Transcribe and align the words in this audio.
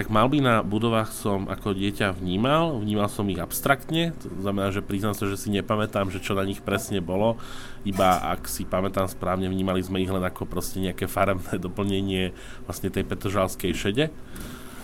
tak 0.00 0.08
malby 0.08 0.40
na 0.40 0.64
budovách 0.64 1.12
som 1.12 1.44
ako 1.44 1.76
dieťa 1.76 2.16
vnímal, 2.16 2.80
vnímal 2.80 3.12
som 3.12 3.28
ich 3.28 3.36
abstraktne, 3.36 4.16
to 4.16 4.32
znamená, 4.40 4.72
že 4.72 4.80
priznám 4.80 5.12
sa, 5.12 5.28
že 5.28 5.36
si 5.36 5.52
nepamätám, 5.52 6.08
že 6.08 6.24
čo 6.24 6.32
na 6.32 6.48
nich 6.48 6.64
presne 6.64 7.04
bolo, 7.04 7.36
iba 7.84 8.16
ak 8.32 8.48
si 8.48 8.64
pamätám 8.64 9.12
správne, 9.12 9.52
vnímali 9.52 9.84
sme 9.84 10.00
ich 10.00 10.08
len 10.08 10.24
ako 10.24 10.48
proste 10.48 10.80
nejaké 10.80 11.04
farebné 11.04 11.60
doplnenie 11.68 12.32
vlastne 12.64 12.88
tej 12.88 13.04
petržalskej 13.04 13.76
šede. 13.76 14.08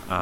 A, 0.06 0.21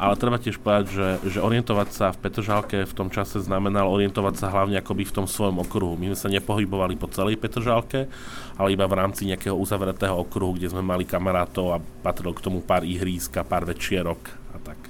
ale 0.00 0.16
treba 0.16 0.40
tiež 0.40 0.56
povedať, 0.64 0.86
že, 0.96 1.08
že 1.28 1.38
orientovať 1.44 1.88
sa 1.92 2.06
v 2.08 2.20
Petržalke 2.24 2.88
v 2.88 2.96
tom 2.96 3.12
čase 3.12 3.44
znamenalo 3.44 3.92
orientovať 3.92 4.34
sa 4.40 4.48
hlavne 4.48 4.80
akoby 4.80 5.04
v 5.04 5.14
tom 5.20 5.26
svojom 5.28 5.60
okruhu. 5.60 6.00
My 6.00 6.12
sme 6.12 6.18
sa 6.18 6.32
nepohybovali 6.32 6.96
po 6.96 7.04
celej 7.12 7.36
Petržalke, 7.36 8.08
ale 8.56 8.72
iba 8.72 8.88
v 8.88 8.96
rámci 8.96 9.28
nejakého 9.28 9.52
uzavretého 9.52 10.16
okruhu, 10.16 10.56
kde 10.56 10.72
sme 10.72 10.80
mali 10.80 11.04
kamarátov 11.04 11.76
a 11.76 11.82
patrilo 12.00 12.32
k 12.32 12.44
tomu 12.48 12.64
pár 12.64 12.80
ihrísk 12.88 13.36
a 13.36 13.44
pár 13.44 13.68
večierok 13.68 14.20
a 14.52 14.58
tak. 14.64 14.89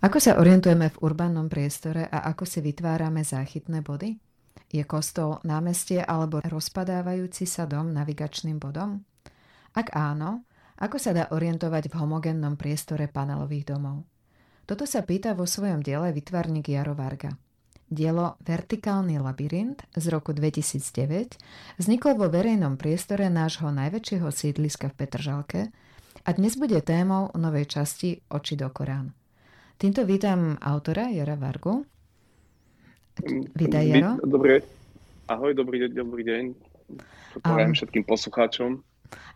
Ako 0.00 0.16
sa 0.16 0.40
orientujeme 0.40 0.88
v 0.88 1.00
urbánnom 1.04 1.52
priestore 1.52 2.08
a 2.08 2.24
ako 2.32 2.48
si 2.48 2.64
vytvárame 2.64 3.20
záchytné 3.20 3.84
body? 3.84 4.16
Je 4.72 4.80
kostol 4.88 5.44
námestie 5.44 6.00
alebo 6.00 6.40
rozpadávajúci 6.40 7.44
sa 7.44 7.68
dom 7.68 7.92
navigačným 7.92 8.56
bodom? 8.56 9.04
Ak 9.76 9.92
áno, 9.92 10.48
ako 10.80 10.96
sa 10.96 11.12
dá 11.12 11.28
orientovať 11.28 11.92
v 11.92 12.00
homogénnom 12.00 12.56
priestore 12.56 13.12
panelových 13.12 13.76
domov? 13.76 14.08
Toto 14.64 14.88
sa 14.88 15.04
pýta 15.04 15.36
vo 15.36 15.44
svojom 15.44 15.84
diele 15.84 16.16
vytvarník 16.16 16.72
Jaro 16.72 16.96
Varga. 16.96 17.36
Dielo 17.84 18.40
Vertikálny 18.40 19.20
labyrint 19.20 19.84
z 19.92 20.04
roku 20.08 20.32
2009 20.32 21.36
vzniklo 21.76 22.16
vo 22.16 22.32
verejnom 22.32 22.80
priestore 22.80 23.28
nášho 23.28 23.68
najväčšieho 23.68 24.32
sídliska 24.32 24.88
v 24.88 24.96
Petržalke 24.96 25.60
a 26.24 26.30
dnes 26.32 26.56
bude 26.56 26.80
témou 26.80 27.28
novej 27.36 27.68
časti 27.68 28.24
Oči 28.32 28.56
do 28.56 28.72
Korán. 28.72 29.19
Týmto 29.80 30.04
vítam 30.04 30.60
autora 30.60 31.08
Jara 31.08 31.40
Vargu. 31.40 31.88
Vítaj, 33.56 33.88
Jaro. 33.88 34.20
Dobre. 34.20 34.60
Ahoj, 35.24 35.56
dobrý 35.56 35.80
deň, 35.80 35.90
dobrý 35.96 36.20
deň. 36.20 36.42
Prajem 37.40 37.72
všetkým 37.72 38.04
poslucháčom. 38.04 38.84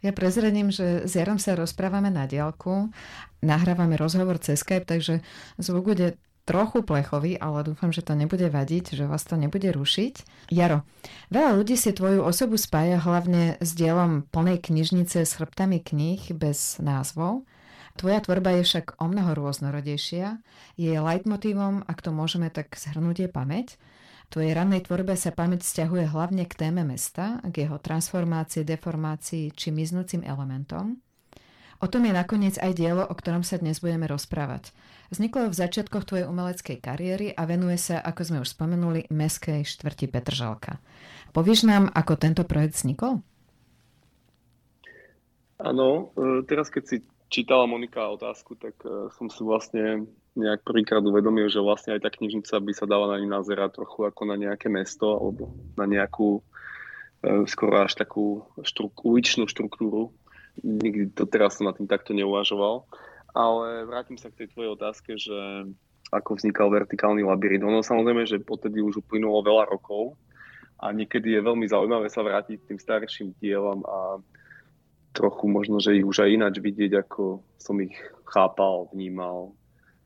Ja 0.05 0.12
prezradím, 0.12 0.69
že 0.69 1.09
s 1.09 1.17
Jarom 1.17 1.41
sa 1.41 1.56
rozprávame 1.56 2.12
na 2.12 2.28
diálku, 2.28 2.92
nahrávame 3.41 3.97
rozhovor 3.97 4.36
cez 4.36 4.61
Skype, 4.61 4.84
takže 4.84 5.25
zvuk 5.56 5.97
bude 5.97 6.20
trochu 6.45 6.84
plechový, 6.84 7.41
ale 7.41 7.64
dúfam, 7.64 7.89
že 7.89 8.05
to 8.05 8.12
nebude 8.12 8.45
vadiť, 8.45 9.01
že 9.01 9.08
vás 9.08 9.25
to 9.25 9.41
nebude 9.41 9.73
rušiť. 9.73 10.45
Jaro, 10.53 10.84
veľa 11.33 11.56
ľudí 11.56 11.73
si 11.73 11.97
tvoju 11.97 12.20
osobu 12.20 12.61
spája 12.61 13.01
hlavne 13.01 13.56
s 13.64 13.73
dielom 13.73 14.29
plnej 14.29 14.61
knižnice 14.61 15.25
s 15.25 15.41
chrbtami 15.41 15.81
kníh 15.81 16.20
bez 16.36 16.77
názvov. 16.84 17.48
Tvoja 17.95 18.19
tvorba 18.19 18.59
je 18.59 18.67
však 18.67 18.98
o 18.98 19.06
mnoho 19.06 19.39
rôznorodejšia. 19.39 20.42
Jej 20.75 20.98
leitmotívom, 20.98 21.87
ak 21.87 22.03
to 22.03 22.11
môžeme 22.11 22.51
tak 22.51 22.74
zhrnúť, 22.74 23.27
je 23.27 23.29
pamäť. 23.30 23.79
V 24.27 24.42
tvojej 24.42 24.52
rannej 24.57 24.83
tvorbe 24.83 25.14
sa 25.14 25.30
pamäť 25.30 25.63
vzťahuje 25.63 26.11
hlavne 26.11 26.42
k 26.51 26.58
téme 26.58 26.83
mesta, 26.83 27.39
k 27.46 27.69
jeho 27.69 27.79
transformácii, 27.79 28.67
deformácii 28.67 29.55
či 29.55 29.70
miznúcim 29.70 30.27
elementom. 30.27 30.98
O 31.79 31.86
tom 31.86 32.02
je 32.02 32.17
nakoniec 32.17 32.58
aj 32.58 32.74
dielo, 32.74 33.07
o 33.07 33.14
ktorom 33.14 33.46
sa 33.46 33.63
dnes 33.63 33.79
budeme 33.79 34.11
rozprávať. 34.11 34.74
Vzniklo 35.14 35.52
v 35.52 35.58
začiatkoch 35.58 36.02
tvojej 36.02 36.27
umeleckej 36.27 36.83
kariéry 36.83 37.30
a 37.30 37.46
venuje 37.46 37.79
sa, 37.79 38.02
ako 38.02 38.20
sme 38.27 38.39
už 38.42 38.58
spomenuli, 38.58 39.07
meskej 39.13 39.63
štvrti 39.63 40.11
Petržalka. 40.11 40.83
Povieš 41.30 41.69
nám, 41.70 41.95
ako 41.95 42.19
tento 42.19 42.42
projekt 42.42 42.80
vznikol? 42.80 43.23
Áno, 45.63 46.11
e, 46.19 46.42
teraz 46.51 46.67
keď 46.73 46.83
si 46.89 46.96
čítala 47.34 47.67
Monika 47.67 48.06
otázku, 48.14 48.55
tak 48.55 48.78
uh, 48.86 49.11
som 49.18 49.27
si 49.27 49.42
vlastne 49.42 50.06
nejak 50.39 50.62
prvýkrát 50.62 51.02
uvedomil, 51.02 51.50
že 51.50 51.58
vlastne 51.58 51.98
aj 51.98 52.06
tá 52.06 52.11
knižnica 52.14 52.55
by 52.62 52.72
sa 52.74 52.86
dala 52.86 53.11
na 53.11 53.18
ňu 53.18 53.27
nazerať 53.34 53.83
trochu 53.83 54.06
ako 54.06 54.22
na 54.30 54.39
nejaké 54.39 54.70
mesto 54.70 55.18
alebo 55.18 55.50
na 55.74 55.90
nejakú 55.90 56.39
uh, 56.39 57.42
skoro 57.50 57.83
až 57.83 57.98
takú 57.98 58.46
štru, 58.62 58.95
uličnú 59.02 59.50
štruktúru. 59.50 60.14
Nikdy 60.62 61.18
to 61.18 61.27
teraz 61.27 61.58
som 61.58 61.67
na 61.67 61.74
tým 61.74 61.90
takto 61.90 62.14
neuvažoval. 62.14 62.86
Ale 63.34 63.83
vrátim 63.90 64.14
sa 64.14 64.30
k 64.30 64.46
tej 64.46 64.55
tvojej 64.55 64.70
otázke, 64.78 65.18
že 65.18 65.66
ako 66.14 66.39
vznikal 66.39 66.70
vertikálny 66.70 67.27
labyrint. 67.27 67.66
Ono 67.66 67.83
samozrejme, 67.83 68.22
že 68.22 68.39
potedy 68.39 68.78
už 68.78 69.02
uplynulo 69.02 69.42
veľa 69.42 69.74
rokov 69.74 70.14
a 70.78 70.95
niekedy 70.95 71.34
je 71.34 71.42
veľmi 71.42 71.66
zaujímavé 71.66 72.06
sa 72.06 72.22
vrátiť 72.22 72.62
k 72.62 72.68
tým 72.70 72.78
starším 72.78 73.28
dielom 73.42 73.83
a 73.83 74.22
trochu 75.14 75.47
možno, 75.47 75.79
že 75.79 75.95
ich 75.95 76.05
už 76.05 76.27
aj 76.27 76.35
ináč 76.35 76.55
vidieť, 76.58 77.07
ako 77.07 77.47
som 77.57 77.79
ich 77.79 77.95
chápal, 78.27 78.91
vnímal 78.91 79.55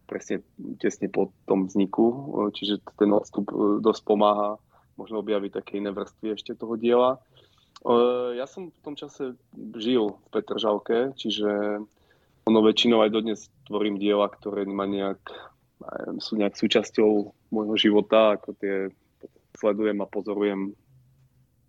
presne 0.04 0.44
tesne 0.80 1.08
po 1.08 1.32
tom 1.48 1.64
vzniku. 1.66 2.36
Čiže 2.52 2.84
ten 2.96 3.10
odstup 3.12 3.48
e, 3.50 3.80
dosť 3.80 4.02
pomáha 4.04 4.60
možno 5.00 5.24
objaviť 5.24 5.52
také 5.64 5.80
iné 5.80 5.92
vrstvy 5.92 6.36
ešte 6.36 6.52
toho 6.56 6.76
diela. 6.76 7.16
E, 7.16 7.18
ja 8.36 8.44
som 8.44 8.68
v 8.68 8.80
tom 8.84 8.94
čase 8.96 9.36
žil 9.76 10.16
v 10.16 10.26
Petržalke, 10.32 11.16
čiže 11.16 11.82
ono 12.48 12.64
väčšinou 12.64 13.04
aj 13.04 13.10
dodnes 13.12 13.40
tvorím 13.68 14.00
diela, 14.00 14.28
ktoré 14.32 14.64
ma 14.64 14.88
nejak, 14.88 15.20
sú 16.24 16.40
nejak 16.40 16.56
súčasťou 16.56 17.10
môjho 17.52 17.76
života, 17.76 18.40
ako 18.40 18.56
tie 18.56 18.88
sledujem 19.60 20.00
a 20.00 20.08
pozorujem 20.08 20.72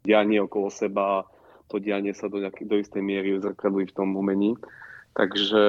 dianie 0.07 0.39
okolo 0.39 0.71
seba, 0.71 1.27
to 1.69 1.77
dianie 1.77 2.17
sa 2.17 2.27
do, 2.27 2.41
nejaký, 2.41 2.65
do 2.65 2.81
istej 2.81 2.99
miery 3.05 3.37
zrkadlí 3.37 3.89
v 3.89 3.95
tom 3.95 4.17
umení. 4.17 4.57
Takže 5.13 5.63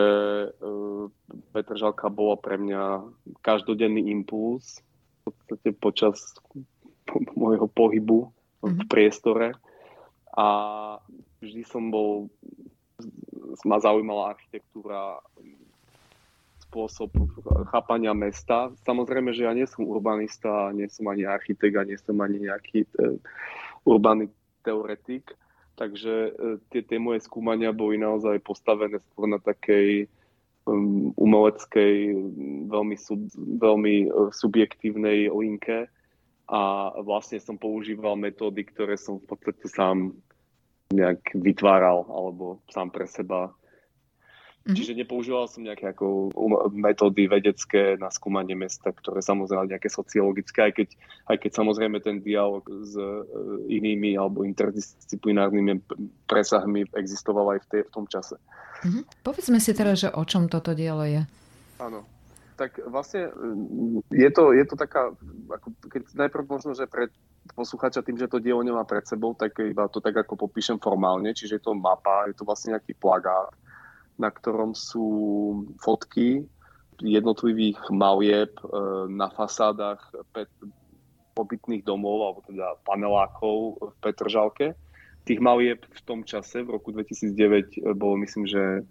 uh, 0.53 1.05
Petržalka 1.53 2.09
bola 2.09 2.37
pre 2.41 2.61
mňa 2.61 3.05
každodenný 3.45 4.09
impuls 4.13 4.81
v 5.25 5.33
podstate 5.33 5.69
počas 5.77 6.17
môjho 7.41 7.69
pohybu 7.69 8.33
v 8.61 8.73
mhm. 8.77 8.89
priestore 8.89 9.57
a 10.37 10.47
vždy 11.41 11.63
som 11.67 11.91
bol, 11.91 12.31
ma 13.67 13.83
zaujímala 13.83 14.37
architektúra, 14.37 15.19
spôsob 16.71 17.11
chápania 17.75 18.15
mesta. 18.15 18.71
Samozrejme, 18.87 19.35
že 19.35 19.43
ja 19.43 19.51
nie 19.51 19.67
som 19.67 19.83
urbanista, 19.91 20.71
nie 20.71 20.87
som 20.87 21.11
ani 21.11 21.27
architekt 21.27 21.75
a 21.75 21.83
nie 21.83 21.99
som 21.99 22.15
ani 22.23 22.47
nejaký 22.47 22.87
te, 22.95 23.19
urbaný 23.83 24.31
teoretik, 24.63 25.35
Takže 25.81 26.13
e, 26.13 26.31
tie, 26.69 26.85
tie 26.85 27.01
moje 27.01 27.25
skúmania 27.25 27.73
boli 27.73 27.97
naozaj 27.97 28.37
postavené 28.45 29.01
skôr 29.01 29.25
na 29.25 29.41
takej 29.41 30.13
um, 30.69 31.17
umeleckej, 31.17 32.21
veľmi, 32.69 32.97
sub, 33.01 33.25
veľmi 33.41 33.95
e, 34.05 34.09
subjektívnej 34.29 35.33
linke. 35.33 35.89
A 36.53 36.93
vlastne 37.01 37.41
som 37.41 37.57
používal 37.57 38.21
metódy, 38.21 38.69
ktoré 38.69 39.01
som 39.01 39.17
v 39.25 39.33
podstate 39.33 39.73
sám 39.73 40.13
nejak 40.93 41.33
vytváral 41.33 42.05
alebo 42.11 42.61
sám 42.69 42.93
pre 42.93 43.07
seba 43.09 43.55
Mm-hmm. 44.71 44.79
Čiže 44.79 44.99
nepoužíval 45.03 45.51
som 45.51 45.67
nejaké 45.67 45.91
ako 45.91 46.31
metódy 46.71 47.27
vedecké 47.27 47.99
na 47.99 48.07
skúmanie 48.07 48.55
mesta, 48.55 48.95
ktoré 48.95 49.19
samozrejme 49.19 49.67
nejaké 49.67 49.91
sociologické, 49.91 50.71
aj 50.71 50.73
keď, 50.79 50.89
aj 51.27 51.37
keď 51.43 51.51
samozrejme 51.59 51.99
ten 51.99 52.23
dialog 52.23 52.63
s 52.63 52.95
uh, 52.95 53.27
inými 53.67 54.15
alebo 54.15 54.47
interdisciplinárnymi 54.47 55.83
presahmi 56.31 56.87
existoval 56.95 57.59
aj 57.59 57.67
v, 57.67 57.67
tej, 57.67 57.83
v 57.83 57.91
tom 57.91 58.07
čase. 58.07 58.39
Mm-hmm. 58.87 59.27
Povedzme 59.27 59.59
si 59.59 59.75
teraz, 59.75 60.07
že 60.07 60.15
o 60.15 60.23
čom 60.23 60.47
toto 60.47 60.71
dielo 60.71 61.03
je. 61.03 61.27
Áno. 61.83 62.07
Tak 62.55 62.77
vlastne 62.93 63.33
je 64.13 64.31
to, 64.37 64.53
je 64.53 64.65
to 64.69 64.77
taká, 64.77 65.17
ako 65.49 65.69
keď 65.89 66.03
najprv 66.13 66.45
možno, 66.45 66.77
že 66.77 66.85
pre 66.85 67.09
posluchača 67.57 68.05
tým, 68.05 68.21
že 68.21 68.29
to 68.29 68.37
dielo 68.37 68.61
nemá 68.61 68.85
pred 68.85 69.01
sebou, 69.09 69.33
tak 69.33 69.57
iba 69.65 69.89
to 69.89 69.97
tak 70.05 70.13
ako 70.13 70.37
popíšem 70.37 70.77
formálne, 70.77 71.33
čiže 71.33 71.57
je 71.57 71.63
to 71.65 71.73
mapa, 71.73 72.29
je 72.29 72.37
to 72.37 72.45
vlastne 72.45 72.77
nejaký 72.77 72.93
plagát, 73.01 73.49
na 74.21 74.29
ktorom 74.29 74.77
sú 74.77 75.09
fotky 75.81 76.45
jednotlivých 77.01 77.81
malieb 77.89 78.53
e, 78.61 78.65
na 79.09 79.33
fasádach 79.33 80.13
pobytných 81.33 81.81
domov, 81.89 82.21
alebo 82.21 82.41
teda 82.45 82.77
panelákov 82.85 83.81
v 83.81 83.95
Petržalke. 84.05 84.77
tých 85.25 85.41
malieb 85.41 85.81
v 85.89 86.01
tom 86.05 86.21
čase, 86.29 86.61
v 86.61 86.77
roku 86.77 86.93
2009, 86.93 87.97
bolo 87.97 88.21
myslím, 88.21 88.45
že 88.45 88.85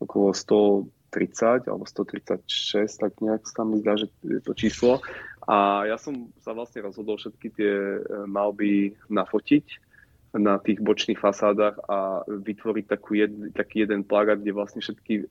okolo 0.00 0.32
130 0.32 1.68
alebo 1.68 1.84
136, 1.84 2.88
tak 2.88 3.12
nejak 3.20 3.44
sa 3.44 3.68
mi 3.68 3.84
zdá, 3.84 4.00
že 4.00 4.08
je 4.24 4.40
to 4.40 4.56
číslo. 4.56 5.04
A 5.44 5.84
ja 5.84 6.00
som 6.00 6.32
sa 6.40 6.56
vlastne 6.56 6.80
rozhodol 6.80 7.20
všetky 7.20 7.48
tie 7.52 8.00
malby 8.24 8.96
nafotiť 9.12 9.89
na 10.30 10.62
tých 10.62 10.78
bočných 10.78 11.18
fasádach 11.18 11.74
a 11.90 12.22
vytvoriť 12.26 12.84
takú 12.86 13.18
jed, 13.18 13.50
taký 13.50 13.82
jeden 13.82 14.06
plagát, 14.06 14.38
kde 14.38 14.54
vlastne 14.54 14.78
všetky 14.78 15.26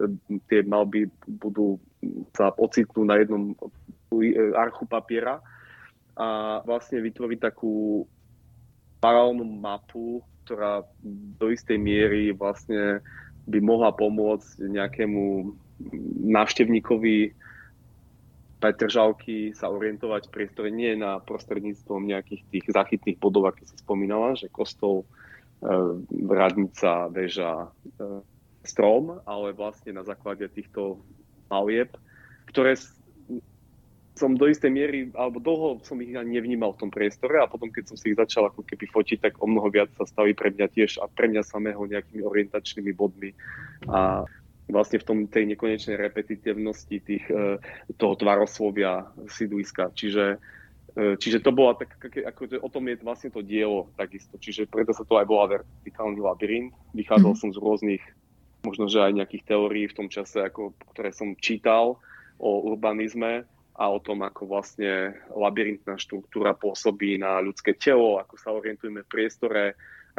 tie 0.52 0.60
malby 0.68 1.08
budú 1.40 1.80
sa 2.36 2.52
ocitnú 2.60 3.08
na 3.08 3.16
jednom 3.16 3.56
archu 4.60 4.84
papiera 4.84 5.40
a 6.20 6.60
vlastne 6.68 7.00
vytvoriť 7.00 7.40
takú 7.40 8.04
paralelnú 9.00 9.48
mapu, 9.48 10.20
ktorá 10.44 10.84
do 11.40 11.48
istej 11.48 11.80
miery 11.80 12.36
vlastne 12.36 13.00
by 13.48 13.60
mohla 13.64 13.96
pomôcť 13.96 14.68
nejakému 14.68 15.56
návštevníkovi 16.28 17.32
Petržalky 18.60 19.56
sa 19.56 19.72
orientovať 19.72 20.28
v 20.28 20.34
priestore 20.36 20.68
nie 20.68 20.92
na 21.00 21.24
prostredníctvom 21.24 22.04
nejakých 22.04 22.44
tých 22.52 22.66
zachytných 22.68 23.18
bodov, 23.20 23.56
ako 23.56 23.64
si 23.64 23.76
spomínala, 23.80 24.36
že 24.36 24.52
kostol, 24.52 25.08
e, 25.64 25.76
radnica, 26.28 27.08
väža, 27.08 27.72
e, 27.72 28.20
strom, 28.68 29.24
ale 29.24 29.56
vlastne 29.56 29.96
na 29.96 30.04
základe 30.04 30.44
týchto 30.52 31.00
malieb, 31.48 31.96
ktoré 32.52 32.76
som 34.20 34.36
do 34.36 34.52
istej 34.52 34.68
miery, 34.68 35.00
alebo 35.16 35.40
dlho 35.40 35.80
som 35.88 35.96
ich 36.04 36.12
ani 36.12 36.36
nevnímal 36.36 36.76
v 36.76 36.82
tom 36.84 36.92
priestore 36.92 37.40
a 37.40 37.48
potom, 37.48 37.72
keď 37.72 37.96
som 37.96 37.96
si 37.96 38.12
ich 38.12 38.20
začal 38.20 38.52
ako 38.52 38.68
keby 38.68 38.92
fotiť, 38.92 39.18
tak 39.24 39.34
o 39.40 39.48
mnoho 39.48 39.72
viac 39.72 39.88
sa 39.96 40.04
stali 40.04 40.36
pre 40.36 40.52
mňa 40.52 40.68
tiež 40.76 41.00
a 41.00 41.08
pre 41.08 41.32
mňa 41.32 41.48
samého 41.48 41.80
nejakými 41.80 42.28
orientačnými 42.28 42.92
bodmi. 42.92 43.32
A 43.88 44.28
vlastne 44.70 45.02
v 45.02 45.08
tom 45.08 45.20
tej 45.26 45.50
nekonečnej 45.50 45.98
repetitívnosti 45.98 47.02
tých, 47.02 47.26
e, 47.28 47.58
toho 47.98 48.14
tvaroslovia 48.16 49.10
sídliska. 49.26 49.92
Čiže, 49.98 50.38
e, 50.94 51.18
čiže 51.18 51.42
to 51.42 51.50
bola 51.50 51.74
tak, 51.74 51.98
ako, 52.00 52.62
o 52.62 52.70
tom 52.70 52.86
je 52.88 53.02
vlastne 53.02 53.30
to 53.34 53.42
dielo 53.42 53.90
takisto. 53.98 54.38
Čiže 54.38 54.70
preto 54.70 54.94
sa 54.94 55.02
to 55.04 55.18
aj 55.18 55.26
bola 55.26 55.60
vertikálny 55.60 56.22
labyrint. 56.22 56.72
Vychádzal 56.94 57.34
mm-hmm. 57.34 57.50
som 57.50 57.56
z 57.56 57.60
rôznych, 57.60 58.04
možno 58.62 58.86
že 58.86 59.02
aj 59.02 59.18
nejakých 59.18 59.44
teórií 59.50 59.90
v 59.90 59.98
tom 59.98 60.08
čase, 60.08 60.46
ako, 60.46 60.78
ktoré 60.94 61.10
som 61.10 61.34
čítal 61.42 61.98
o 62.38 62.52
urbanizme 62.72 63.44
a 63.80 63.84
o 63.88 64.00
tom, 64.00 64.22
ako 64.28 64.44
vlastne 64.46 65.16
labyrintná 65.32 65.96
štruktúra 65.96 66.52
pôsobí 66.52 67.16
na 67.16 67.40
ľudské 67.40 67.74
telo, 67.74 68.20
ako 68.20 68.36
sa 68.36 68.52
orientujeme 68.52 69.08
v 69.08 69.12
priestore, 69.12 69.64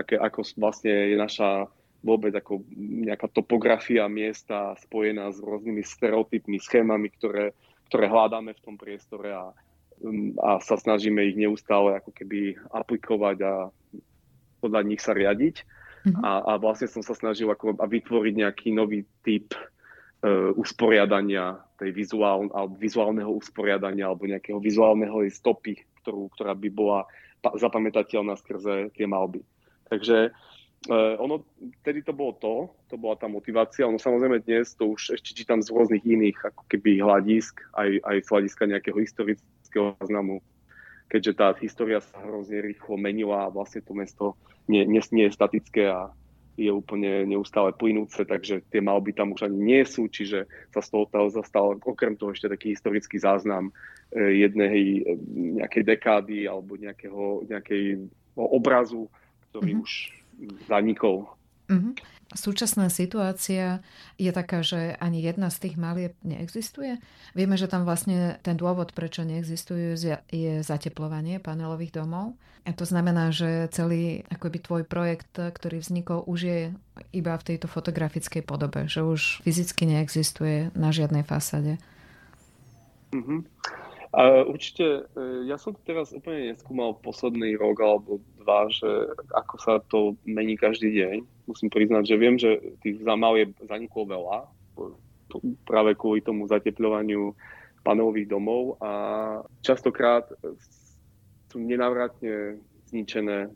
aké, 0.01 0.17
ako 0.17 0.43
vlastne 0.57 1.13
je 1.13 1.17
naša 1.17 1.69
vôbec 2.01 2.33
ako 2.33 2.65
nejaká 2.77 3.29
topografia 3.29 4.09
miesta 4.09 4.73
spojená 4.81 5.29
s 5.33 5.39
rôznymi 5.41 5.85
stereotypmi, 5.85 6.57
schémami, 6.57 7.13
ktoré, 7.13 7.53
ktoré 7.93 8.09
hľadáme 8.09 8.57
v 8.57 8.65
tom 8.65 8.77
priestore 8.81 9.37
a, 9.37 9.53
a 10.41 10.51
sa 10.65 10.77
snažíme 10.81 11.21
ich 11.29 11.37
neustále 11.37 12.01
ako 12.01 12.11
keby 12.17 12.57
aplikovať 12.73 13.37
a 13.45 13.53
podľa 14.65 14.81
nich 14.85 15.01
sa 15.05 15.13
riadiť. 15.13 15.65
Mm-hmm. 16.01 16.25
A, 16.25 16.31
a 16.49 16.53
vlastne 16.57 16.89
som 16.89 17.05
sa 17.05 17.13
snažil 17.13 17.53
ako, 17.53 17.77
a 17.77 17.85
vytvoriť 17.85 18.35
nejaký 18.41 18.69
nový 18.73 19.05
typ 19.21 19.53
uh, 19.53 20.57
usporiadania 20.57 21.61
tej 21.77 21.93
vizuál, 21.93 22.49
alebo 22.57 22.81
vizuálneho 22.81 23.29
usporiadania 23.29 24.09
alebo 24.09 24.25
nejakého 24.25 24.57
vizuálneho 24.57 25.21
stopy, 25.29 25.77
ktorú, 26.01 26.33
ktorá 26.33 26.57
by 26.57 26.69
bola 26.73 27.05
zapamätateľná 27.45 28.41
skrze 28.41 28.89
tie 28.97 29.05
malby. 29.05 29.45
Takže 29.93 30.33
uh, 30.33 30.60
ono, 30.89 31.45
tedy 31.85 32.01
to 32.01 32.17
bolo 32.17 32.33
to, 32.41 32.73
to 32.89 32.97
bola 32.97 33.13
tá 33.13 33.29
motivácia, 33.29 33.85
ono 33.85 34.01
samozrejme 34.01 34.41
dnes 34.41 34.73
to 34.73 34.97
už 34.97 35.13
ešte 35.13 35.37
čítam 35.37 35.61
z 35.61 35.69
rôznych 35.69 36.01
iných 36.09 36.41
ako 36.41 36.65
keby 36.73 37.05
hľadisk, 37.05 37.61
aj, 37.77 38.01
aj 38.01 38.17
z 38.25 38.29
hľadiska 38.33 38.63
nejakého 38.65 38.97
historického 38.97 39.93
záznamu, 40.01 40.41
keďže 41.13 41.33
tá 41.37 41.53
história 41.61 42.01
sa 42.01 42.25
hrozne 42.25 42.65
rýchlo 42.65 42.97
menila 42.97 43.45
a 43.45 43.53
vlastne 43.53 43.85
to 43.85 43.93
mesto 43.93 44.41
nie, 44.73 44.89
nie, 44.89 45.05
nie 45.13 45.29
je 45.29 45.37
statické 45.37 45.93
a 45.93 46.09
je 46.61 46.69
úplne 46.69 47.25
neustále 47.25 47.73
plynúce, 47.73 48.21
takže 48.25 48.61
tie 48.69 48.85
malby 48.85 49.17
tam 49.17 49.33
už 49.33 49.49
ani 49.49 49.59
nie 49.59 49.83
sú, 49.89 50.13
čiže 50.13 50.45
sa 50.73 50.85
z 50.85 50.89
toho 50.93 51.09
zastal 51.33 51.81
okrem 51.81 52.17
toho 52.21 52.37
ešte 52.37 52.53
taký 52.53 52.77
historický 52.77 53.17
záznam 53.17 53.73
e, 54.13 54.45
jednej 54.45 55.01
e, 55.01 55.17
nejakej 55.61 55.83
dekády 55.89 56.45
alebo 56.45 56.77
nejakého, 56.77 57.49
nejakej 57.49 58.05
obrazu, 58.37 59.09
ktorý 59.51 59.73
mm-hmm. 59.73 59.85
už 59.85 60.20
zanikol. 60.69 61.29
Mm-hmm. 61.71 61.95
Súčasná 62.31 62.87
situácia 62.95 63.83
je 64.15 64.31
taká, 64.31 64.63
že 64.63 64.95
ani 65.03 65.19
jedna 65.19 65.51
z 65.51 65.67
tých 65.67 65.75
malieb 65.75 66.15
neexistuje. 66.23 67.03
Vieme, 67.35 67.59
že 67.59 67.67
tam 67.67 67.83
vlastne 67.83 68.39
ten 68.47 68.55
dôvod, 68.55 68.95
prečo 68.95 69.27
neexistujú, 69.27 69.99
je 70.31 70.53
zateplovanie 70.63 71.43
panelových 71.43 71.99
domov. 71.99 72.39
A 72.63 72.71
to 72.71 72.87
znamená, 72.87 73.35
že 73.35 73.67
celý 73.75 74.23
akoby 74.31 74.59
tvoj 74.63 74.83
projekt, 74.87 75.43
ktorý 75.43 75.83
vznikol, 75.83 76.23
už 76.23 76.39
je 76.47 76.61
iba 77.11 77.35
v 77.35 77.47
tejto 77.51 77.67
fotografickej 77.67 78.47
podobe, 78.47 78.87
že 78.87 79.03
už 79.03 79.43
fyzicky 79.43 79.91
neexistuje 79.91 80.71
na 80.79 80.95
žiadnej 80.95 81.27
fasade. 81.27 81.83
Mm-hmm. 83.11 83.41
A 84.11 84.43
určite, 84.43 85.07
e, 85.15 85.47
ja 85.47 85.55
som 85.55 85.75
teraz 85.87 86.11
úplne 86.11 86.55
neskúmal 86.55 86.99
posledný 86.99 87.55
rok 87.55 87.79
alebo 87.79 88.19
dva, 88.41 88.67
že 88.73 88.89
ako 89.37 89.55
sa 89.61 89.79
to 89.87 90.17
mení 90.25 90.57
každý 90.57 90.91
deň. 90.97 91.17
Musím 91.47 91.69
priznať, 91.69 92.05
že 92.09 92.17
viem, 92.17 92.37
že 92.41 92.61
tých 92.81 93.05
zamal 93.05 93.37
je 93.37 93.53
zaniklo 93.69 94.09
veľa, 94.09 94.49
práve 95.69 95.95
kvôli 95.95 96.25
tomu 96.25 96.49
zatepľovaniu 96.51 97.37
panelových 97.87 98.29
domov 98.29 98.77
a 98.83 98.91
častokrát 99.65 100.27
sú 101.51 101.57
nenávratne 101.63 102.61
zničené, 102.91 103.51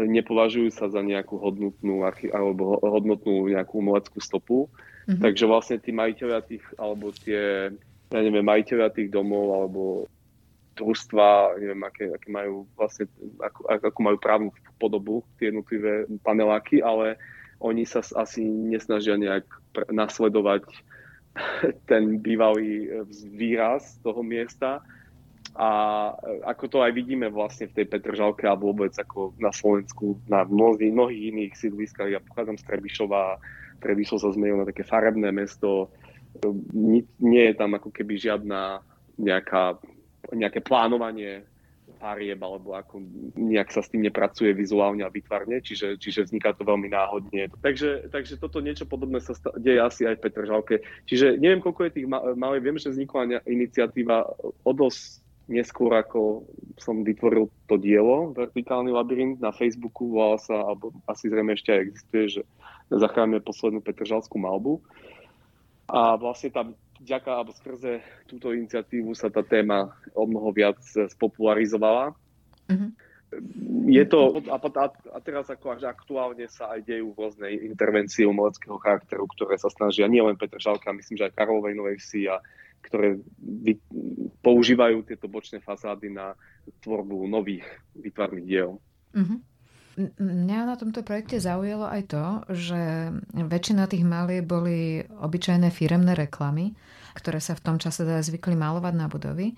nepovažujú 0.00 0.70
sa 0.72 0.88
za 0.88 1.02
nejakú 1.02 1.36
hodnotnú 1.36 2.04
alebo 2.32 2.78
hodnotnú 2.80 3.50
nejakú 3.50 3.84
umeleckú 3.84 4.22
stopu. 4.22 4.70
Mm-hmm. 5.08 5.20
Takže 5.20 5.44
vlastne 5.50 5.76
tí 5.82 5.90
majiteľia 5.90 6.40
tých, 6.46 6.64
alebo 6.78 7.10
tie 7.10 7.74
ja 8.10 8.20
neviem, 8.20 8.46
majiteľia 8.46 8.90
tých 8.90 9.08
domov 9.10 9.54
alebo 9.54 9.82
družstva, 10.80 11.60
neviem, 11.60 11.82
aké, 11.84 12.08
aké 12.08 12.28
majú 12.32 12.64
vlastne, 12.74 13.04
ako, 13.36 13.68
ako 13.68 14.00
majú 14.00 14.16
právnu 14.16 14.48
podobu 14.80 15.20
tie 15.36 15.52
jednotlivé 15.52 16.08
paneláky, 16.24 16.80
ale 16.80 17.20
oni 17.60 17.84
sa 17.84 18.00
asi 18.16 18.40
nesnažia 18.48 19.20
nejak 19.20 19.44
nasledovať 19.92 20.64
ten 21.90 22.18
bývalý 22.24 23.04
výraz 23.36 24.00
toho 24.00 24.24
miesta. 24.24 24.80
A 25.50 25.68
ako 26.46 26.64
to 26.70 26.78
aj 26.80 26.94
vidíme 26.94 27.26
vlastne 27.28 27.68
v 27.68 27.82
tej 27.82 27.86
Petržalke 27.90 28.46
a 28.46 28.56
vôbec 28.56 28.94
ako 28.94 29.34
na 29.36 29.50
Slovensku, 29.50 30.16
na 30.30 30.46
mnohých, 30.46 30.94
mnohých 30.94 31.22
iných 31.34 31.52
sídliskách. 31.58 32.08
Ja 32.08 32.22
pochádzam 32.22 32.56
z 32.56 32.64
Trebišova, 32.70 33.22
Trebišov 33.82 34.22
sa 34.22 34.30
zmenil 34.30 34.62
na 34.62 34.68
také 34.70 34.86
farebné 34.86 35.34
mesto, 35.34 35.90
nie 37.20 37.44
je 37.50 37.54
tam 37.58 37.74
ako 37.74 37.90
keby 37.90 38.14
žiadna 38.14 38.86
nejaká, 39.18 39.76
nejaké 40.32 40.60
plánovanie 40.60 41.44
farieb 42.00 42.40
alebo 42.40 42.72
ako 42.72 43.04
nejak 43.36 43.68
sa 43.68 43.84
s 43.84 43.92
tým 43.92 44.06
nepracuje 44.08 44.56
vizuálne 44.56 45.04
a 45.04 45.12
vytvarne, 45.12 45.60
čiže, 45.60 46.00
čiže 46.00 46.30
vzniká 46.30 46.56
to 46.56 46.64
veľmi 46.64 46.88
náhodne. 46.88 47.52
Takže, 47.60 48.08
takže 48.08 48.40
toto 48.40 48.64
niečo 48.64 48.88
podobné 48.88 49.20
sa 49.20 49.36
deje 49.60 49.80
asi 49.82 50.08
aj 50.08 50.16
v 50.16 50.24
Petržalke. 50.24 50.76
Čiže 51.04 51.36
neviem, 51.36 51.60
koľko 51.60 51.86
je 51.86 51.94
tých 52.00 52.06
malých, 52.10 52.64
viem, 52.64 52.78
že 52.80 52.92
vznikla 52.94 53.44
iniciatíva 53.44 54.24
o 54.64 54.72
dosť 54.72 55.20
neskôr, 55.50 55.90
ako 55.98 56.46
som 56.78 57.02
vytvoril 57.02 57.50
to 57.66 57.74
dielo, 57.74 58.30
Vertikálny 58.32 58.94
labyrint 58.94 59.42
na 59.42 59.50
Facebooku, 59.50 60.14
volal 60.14 60.38
sa, 60.38 60.62
alebo 60.62 60.94
asi 61.10 61.26
zrejme 61.26 61.58
ešte 61.58 61.74
aj 61.74 61.80
existuje, 61.82 62.24
že 62.38 62.42
zachránime 62.94 63.42
poslednú 63.42 63.82
Petržalskú 63.82 64.38
malbu. 64.38 64.78
A 65.90 66.14
vlastne 66.14 66.54
tam 66.54 66.78
vďaka 67.00 67.30
alebo 67.32 67.56
skrze 67.56 68.04
túto 68.28 68.52
iniciatívu 68.52 69.16
sa 69.16 69.32
tá 69.32 69.40
téma 69.40 69.96
o 70.12 70.28
mnoho 70.28 70.52
viac 70.52 70.78
spopularizovala. 70.84 72.12
Mm-hmm. 72.68 72.90
Je 73.86 74.04
to, 74.10 74.42
a, 74.50 74.58
a, 74.58 74.86
a 74.90 75.18
teraz 75.22 75.46
ako 75.46 75.78
až 75.78 75.86
aktuálne 75.86 76.50
sa 76.50 76.74
aj 76.74 76.82
dejú 76.82 77.14
rôzne 77.14 77.46
intervencie 77.62 78.26
umeleckého 78.26 78.74
charakteru, 78.82 79.24
ktoré 79.38 79.54
sa 79.54 79.70
snažia 79.70 80.10
nielen 80.10 80.34
Žalka, 80.34 80.90
myslím, 80.90 81.16
že 81.16 81.26
aj 81.30 81.36
Karlovej 81.38 81.78
Novej 81.78 82.02
Vsi, 82.02 82.26
a 82.26 82.42
ktoré 82.82 83.22
vy, 83.38 83.78
používajú 84.42 85.06
tieto 85.06 85.30
bočné 85.30 85.62
fasády 85.62 86.10
na 86.10 86.34
tvorbu 86.82 87.30
nových 87.30 87.64
výtvarných 87.94 88.46
diel. 88.50 88.82
Mm-hmm. 89.14 89.38
Mňa 90.16 90.58
na 90.64 90.74
tomto 90.80 91.04
projekte 91.04 91.36
zaujalo 91.36 91.84
aj 91.84 92.02
to, 92.08 92.24
že 92.56 93.12
väčšina 93.36 93.84
tých 93.84 94.06
malieb 94.06 94.48
boli 94.48 95.04
obyčajné 95.04 95.68
firemné 95.68 96.16
reklamy, 96.16 96.72
ktoré 97.12 97.42
sa 97.42 97.52
v 97.52 97.64
tom 97.64 97.76
čase 97.76 98.08
teda 98.08 98.24
zvykli 98.24 98.56
malovať 98.56 98.94
na 98.96 99.06
budovy. 99.12 99.52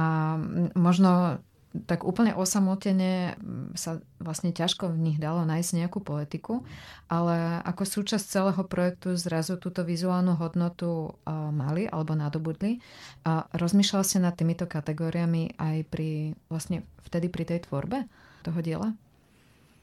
A 0.00 0.38
možno 0.72 1.42
tak 1.88 2.04
úplne 2.04 2.36
osamotene 2.36 3.32
sa 3.72 3.96
vlastne 4.20 4.52
ťažko 4.52 4.92
v 4.92 5.02
nich 5.08 5.16
dalo 5.16 5.48
nájsť 5.48 5.72
nejakú 5.80 6.04
poetiku, 6.04 6.68
ale 7.08 7.64
ako 7.64 7.82
súčasť 7.88 8.24
celého 8.28 8.62
projektu 8.68 9.16
zrazu 9.16 9.56
túto 9.56 9.80
vizuálnu 9.80 10.36
hodnotu 10.36 11.16
mali 11.28 11.88
alebo 11.88 12.12
nadobudli. 12.12 12.76
A 13.24 13.48
rozmýšľal 13.56 14.04
ste 14.04 14.20
nad 14.20 14.36
týmito 14.36 14.68
kategóriami 14.68 15.56
aj 15.56 15.76
pri 15.88 16.36
vlastne 16.52 16.84
vtedy 17.08 17.32
pri 17.32 17.44
tej 17.48 17.64
tvorbe 17.64 18.04
toho 18.44 18.60
diela? 18.60 18.92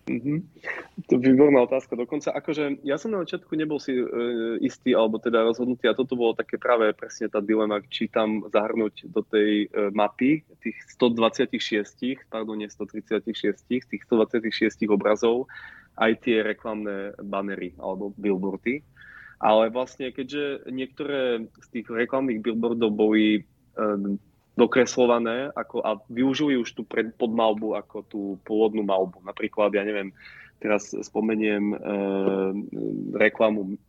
Mm-hmm. 0.09 0.37
To 1.05 1.11
je 1.13 1.21
výborná 1.21 1.69
otázka. 1.69 1.93
Dokonca 1.93 2.33
akože 2.33 2.81
ja 2.81 2.97
som 2.97 3.13
na 3.13 3.21
začiatku 3.21 3.53
nebol 3.53 3.77
si 3.77 3.93
e, 3.93 4.05
istý, 4.65 4.97
alebo 4.97 5.21
teda 5.21 5.45
rozhodnutý 5.45 5.85
a 5.85 5.93
toto 5.93 6.17
bolo 6.17 6.33
také 6.33 6.57
práve 6.57 6.89
presne 6.97 7.29
tá 7.29 7.37
dilema, 7.37 7.77
či 7.85 8.09
tam 8.09 8.41
zahrnúť 8.49 9.05
do 9.05 9.21
tej 9.21 9.69
e, 9.69 9.93
mapy 9.93 10.41
tých 10.65 10.77
126, 10.97 12.25
pardon, 12.25 12.57
nie 12.57 12.65
136, 12.65 13.69
tých 13.69 14.03
126 14.09 14.89
obrazov 14.89 15.45
aj 16.01 16.25
tie 16.25 16.41
reklamné 16.41 17.13
banery 17.21 17.77
alebo 17.77 18.09
billboardy. 18.17 18.81
Ale 19.39 19.69
vlastne, 19.71 20.09
keďže 20.09 20.67
niektoré 20.73 21.47
z 21.63 21.67
tých 21.69 21.87
reklamných 21.87 22.41
billboardov 22.41 22.91
boli 22.91 23.25
e, 23.37 23.41
dokreslované 24.59 25.55
ako, 25.55 25.79
a 25.79 25.95
využili 26.11 26.59
už 26.59 26.75
tú 26.75 26.83
pred, 26.83 27.15
podmalbu 27.15 27.79
ako 27.79 27.97
tú 28.03 28.21
pôvodnú 28.43 28.83
malbu. 28.83 29.23
Napríklad, 29.23 29.71
ja 29.71 29.87
neviem, 29.87 30.11
teraz 30.59 30.91
spomeniem 30.91 31.71
e, 31.71 31.77
reklamu, 33.15 33.79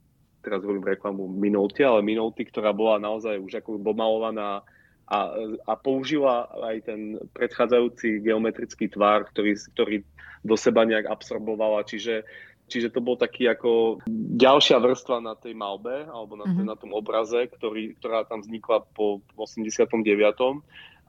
teraz 0.47 0.63
hovorím 0.63 0.87
reklamu 0.87 1.27
Minolty, 1.27 1.83
ale 1.83 2.07
Minolty, 2.07 2.47
ktorá 2.47 2.71
bola 2.71 3.03
naozaj 3.03 3.43
už 3.43 3.59
ako 3.59 3.83
domalovaná 3.83 4.63
a, 5.11 5.19
a 5.67 5.75
použila 5.75 6.47
aj 6.71 6.87
ten 6.87 7.19
predchádzajúci 7.35 8.23
geometrický 8.23 8.87
tvar, 8.87 9.27
ktorý, 9.27 9.59
ktorý 9.75 9.97
do 10.47 10.55
seba 10.55 10.87
nejak 10.87 11.11
absorbovala. 11.11 11.83
Čiže 11.83 12.23
Čiže 12.71 12.95
to 12.95 13.03
bol 13.03 13.19
taký 13.19 13.51
ako 13.51 13.99
ďalšia 14.39 14.79
vrstva 14.79 15.19
na 15.19 15.35
tej 15.35 15.59
malbe 15.59 16.07
alebo 16.07 16.39
na, 16.39 16.47
mm-hmm. 16.47 16.67
na 16.71 16.79
tom 16.79 16.95
obraze, 16.95 17.51
ktorý, 17.51 17.99
ktorá 17.99 18.23
tam 18.25 18.47
vznikla 18.47 18.87
po 18.95 19.19
89. 19.35 20.07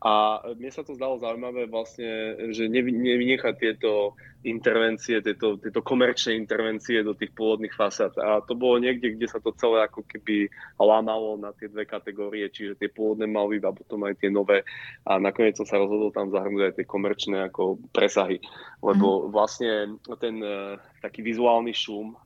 A 0.01 0.41
mne 0.57 0.73
sa 0.73 0.81
to 0.81 0.97
zdalo 0.97 1.21
zaujímavé 1.21 1.69
vlastne, 1.69 2.33
že 2.49 2.65
nevynechať 2.65 3.53
tieto 3.53 4.17
intervencie, 4.41 5.21
tieto, 5.21 5.61
tieto 5.61 5.85
komerčné 5.85 6.33
intervencie 6.33 7.05
do 7.05 7.13
tých 7.13 7.29
pôvodných 7.37 7.69
fasád. 7.69 8.17
A 8.17 8.41
to 8.41 8.57
bolo 8.57 8.81
niekde, 8.81 9.13
kde 9.13 9.29
sa 9.29 9.37
to 9.37 9.53
celé 9.53 9.85
ako 9.85 10.01
keby 10.09 10.49
lámalo 10.81 11.37
na 11.37 11.53
tie 11.53 11.69
dve 11.69 11.85
kategórie, 11.85 12.49
čiže 12.49 12.81
tie 12.81 12.89
pôvodné 12.89 13.29
malby 13.29 13.61
a 13.61 13.69
potom 13.69 14.01
aj 14.09 14.17
tie 14.17 14.33
nové. 14.33 14.65
A 15.05 15.21
nakoniec 15.21 15.53
som 15.53 15.69
sa 15.69 15.77
rozhodol 15.77 16.09
tam 16.09 16.33
zahrnúť 16.33 16.73
aj 16.73 16.75
tie 16.81 16.85
komerčné 16.89 17.37
ako 17.53 17.77
presahy. 17.93 18.41
Lebo 18.81 19.07
mhm. 19.21 19.25
vlastne 19.29 20.01
ten 20.17 20.41
uh, 20.41 20.81
taký 21.05 21.21
vizuálny 21.21 21.77
šum 21.77 22.17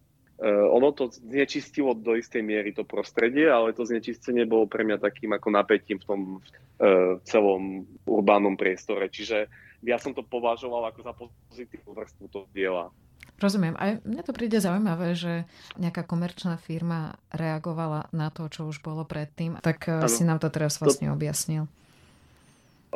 ono 0.44 0.92
to 0.92 1.08
znečistilo 1.08 1.96
do 1.96 2.20
istej 2.20 2.44
miery 2.44 2.76
to 2.76 2.84
prostredie, 2.84 3.48
ale 3.48 3.72
to 3.72 3.88
znečistenie 3.88 4.44
bolo 4.44 4.68
pre 4.68 4.84
mňa 4.84 5.00
takým 5.00 5.32
ako 5.32 5.48
napätím 5.48 5.96
v 6.04 6.08
tom 6.08 6.22
uh, 6.36 7.16
celom 7.24 7.88
urbánnom 8.04 8.60
priestore. 8.60 9.08
Čiže 9.08 9.48
ja 9.86 9.96
som 9.96 10.12
to 10.12 10.28
považoval 10.28 10.92
ako 10.92 11.00
za 11.08 11.14
pozitívnu 11.16 11.92
vrstvu 11.96 12.26
toho 12.28 12.46
diela. 12.52 12.92
Rozumiem. 13.36 13.76
Aj 13.76 14.00
mne 14.08 14.24
to 14.24 14.32
príde 14.32 14.56
zaujímavé, 14.64 15.12
že 15.12 15.44
nejaká 15.76 16.08
komerčná 16.08 16.56
firma 16.56 17.20
reagovala 17.36 18.08
na 18.16 18.32
to, 18.32 18.48
čo 18.48 18.68
už 18.72 18.80
bolo 18.80 19.04
predtým. 19.04 19.60
Tak 19.60 19.92
ano. 19.92 20.08
Eh, 20.08 20.12
si 20.12 20.24
nám 20.24 20.40
to 20.40 20.48
teraz 20.48 20.80
vlastne 20.80 21.12
to... 21.12 21.16
objasnil. 21.16 21.68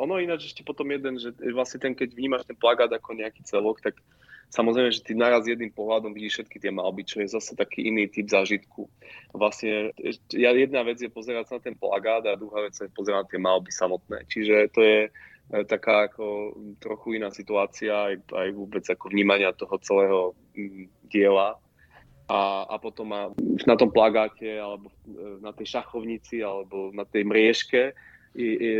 Ono 0.00 0.16
ináč 0.16 0.48
ešte 0.48 0.64
potom 0.64 0.88
jeden, 0.88 1.20
že 1.20 1.36
vlastne 1.52 1.76
ten, 1.76 1.92
keď 1.92 2.16
vnímaš 2.16 2.48
ten 2.48 2.56
plagát 2.56 2.88
ako 2.88 3.20
nejaký 3.20 3.44
celok, 3.44 3.84
tak 3.84 4.00
Samozrejme, 4.50 4.90
že 4.90 5.06
ty 5.06 5.14
naraz 5.14 5.46
jedným 5.46 5.70
pohľadom 5.70 6.10
vidíš 6.10 6.42
všetky 6.42 6.58
tie 6.58 6.74
malby, 6.74 7.06
čo 7.06 7.22
je 7.22 7.30
zase 7.30 7.54
taký 7.54 7.86
iný 7.86 8.10
typ 8.10 8.26
zážitku. 8.26 8.90
Vlastne 9.30 9.94
jedna 10.34 10.82
vec 10.82 10.98
je 10.98 11.06
pozerať 11.06 11.44
sa 11.46 11.54
na 11.58 11.70
ten 11.70 11.78
plagát 11.78 12.26
a 12.26 12.34
druhá 12.34 12.66
vec 12.66 12.74
je 12.74 12.90
pozerať 12.90 13.22
na 13.22 13.30
tie 13.30 13.40
malby 13.40 13.70
samotné. 13.70 14.26
Čiže 14.26 14.74
to 14.74 14.80
je 14.82 14.98
e, 15.06 15.10
taká 15.70 16.10
ako 16.10 16.58
trochu 16.82 17.22
iná 17.22 17.30
situácia 17.30 17.94
aj, 17.94 18.26
aj 18.34 18.48
vôbec 18.58 18.82
ako 18.90 19.14
vnímania 19.14 19.54
toho 19.54 19.78
celého 19.86 20.34
diela. 21.06 21.54
A, 22.26 22.66
a 22.66 22.74
potom 22.82 23.10
má 23.10 23.30
na 23.66 23.74
tom 23.78 23.94
plagáte 23.94 24.50
alebo 24.58 24.90
e, 25.06 25.38
na 25.38 25.54
tej 25.54 25.78
šachovnici 25.78 26.42
alebo 26.42 26.90
na 26.90 27.06
tej 27.06 27.22
mriežke 27.22 27.94
i, 28.34 28.46
i, 28.46 28.70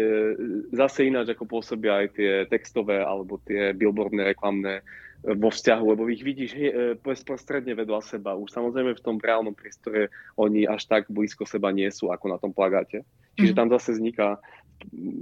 zase 0.70 1.10
ináč 1.10 1.34
ako 1.34 1.58
pôsobia 1.58 2.06
aj 2.06 2.08
tie 2.14 2.30
textové 2.46 3.02
alebo 3.02 3.42
tie 3.42 3.74
billboardné 3.74 4.34
reklamné 4.34 4.82
vo 5.20 5.50
vzťahu, 5.52 5.84
lebo 5.84 6.08
ich 6.08 6.24
vidíš 6.24 6.50
e, 6.56 6.60
bezprostredne 6.96 7.76
vedľa 7.76 8.00
seba. 8.00 8.32
Už 8.32 8.48
samozrejme 8.52 8.96
v 8.96 9.04
tom 9.04 9.20
reálnom 9.20 9.52
priestore 9.52 10.08
oni 10.40 10.64
až 10.64 10.88
tak 10.88 11.12
blízko 11.12 11.44
seba 11.44 11.68
nie 11.70 11.88
sú 11.92 12.08
ako 12.08 12.26
na 12.32 12.38
tom 12.40 12.56
plagáte. 12.56 13.04
Čiže 13.36 13.52
mm-hmm. 13.52 13.60
tam 13.60 13.68
zase 13.76 13.88
vzniká 14.00 14.40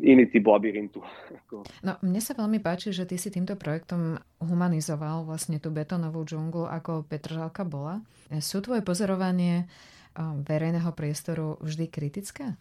iný 0.06 0.30
typ 0.30 0.46
labyrintu. 0.46 1.02
No, 1.82 1.98
mne 1.98 2.20
sa 2.22 2.38
veľmi 2.38 2.62
páči, 2.62 2.94
že 2.94 3.10
ty 3.10 3.18
si 3.18 3.34
týmto 3.34 3.58
projektom 3.58 4.22
humanizoval 4.38 5.26
vlastne 5.26 5.58
tú 5.58 5.74
betónovú 5.74 6.22
džunglu, 6.22 6.70
ako 6.70 7.02
Petržalka 7.02 7.66
bola. 7.66 7.98
Sú 8.38 8.62
tvoje 8.62 8.86
pozorovanie 8.86 9.66
verejného 10.18 10.94
priestoru 10.94 11.58
vždy 11.58 11.90
kritické? 11.90 12.54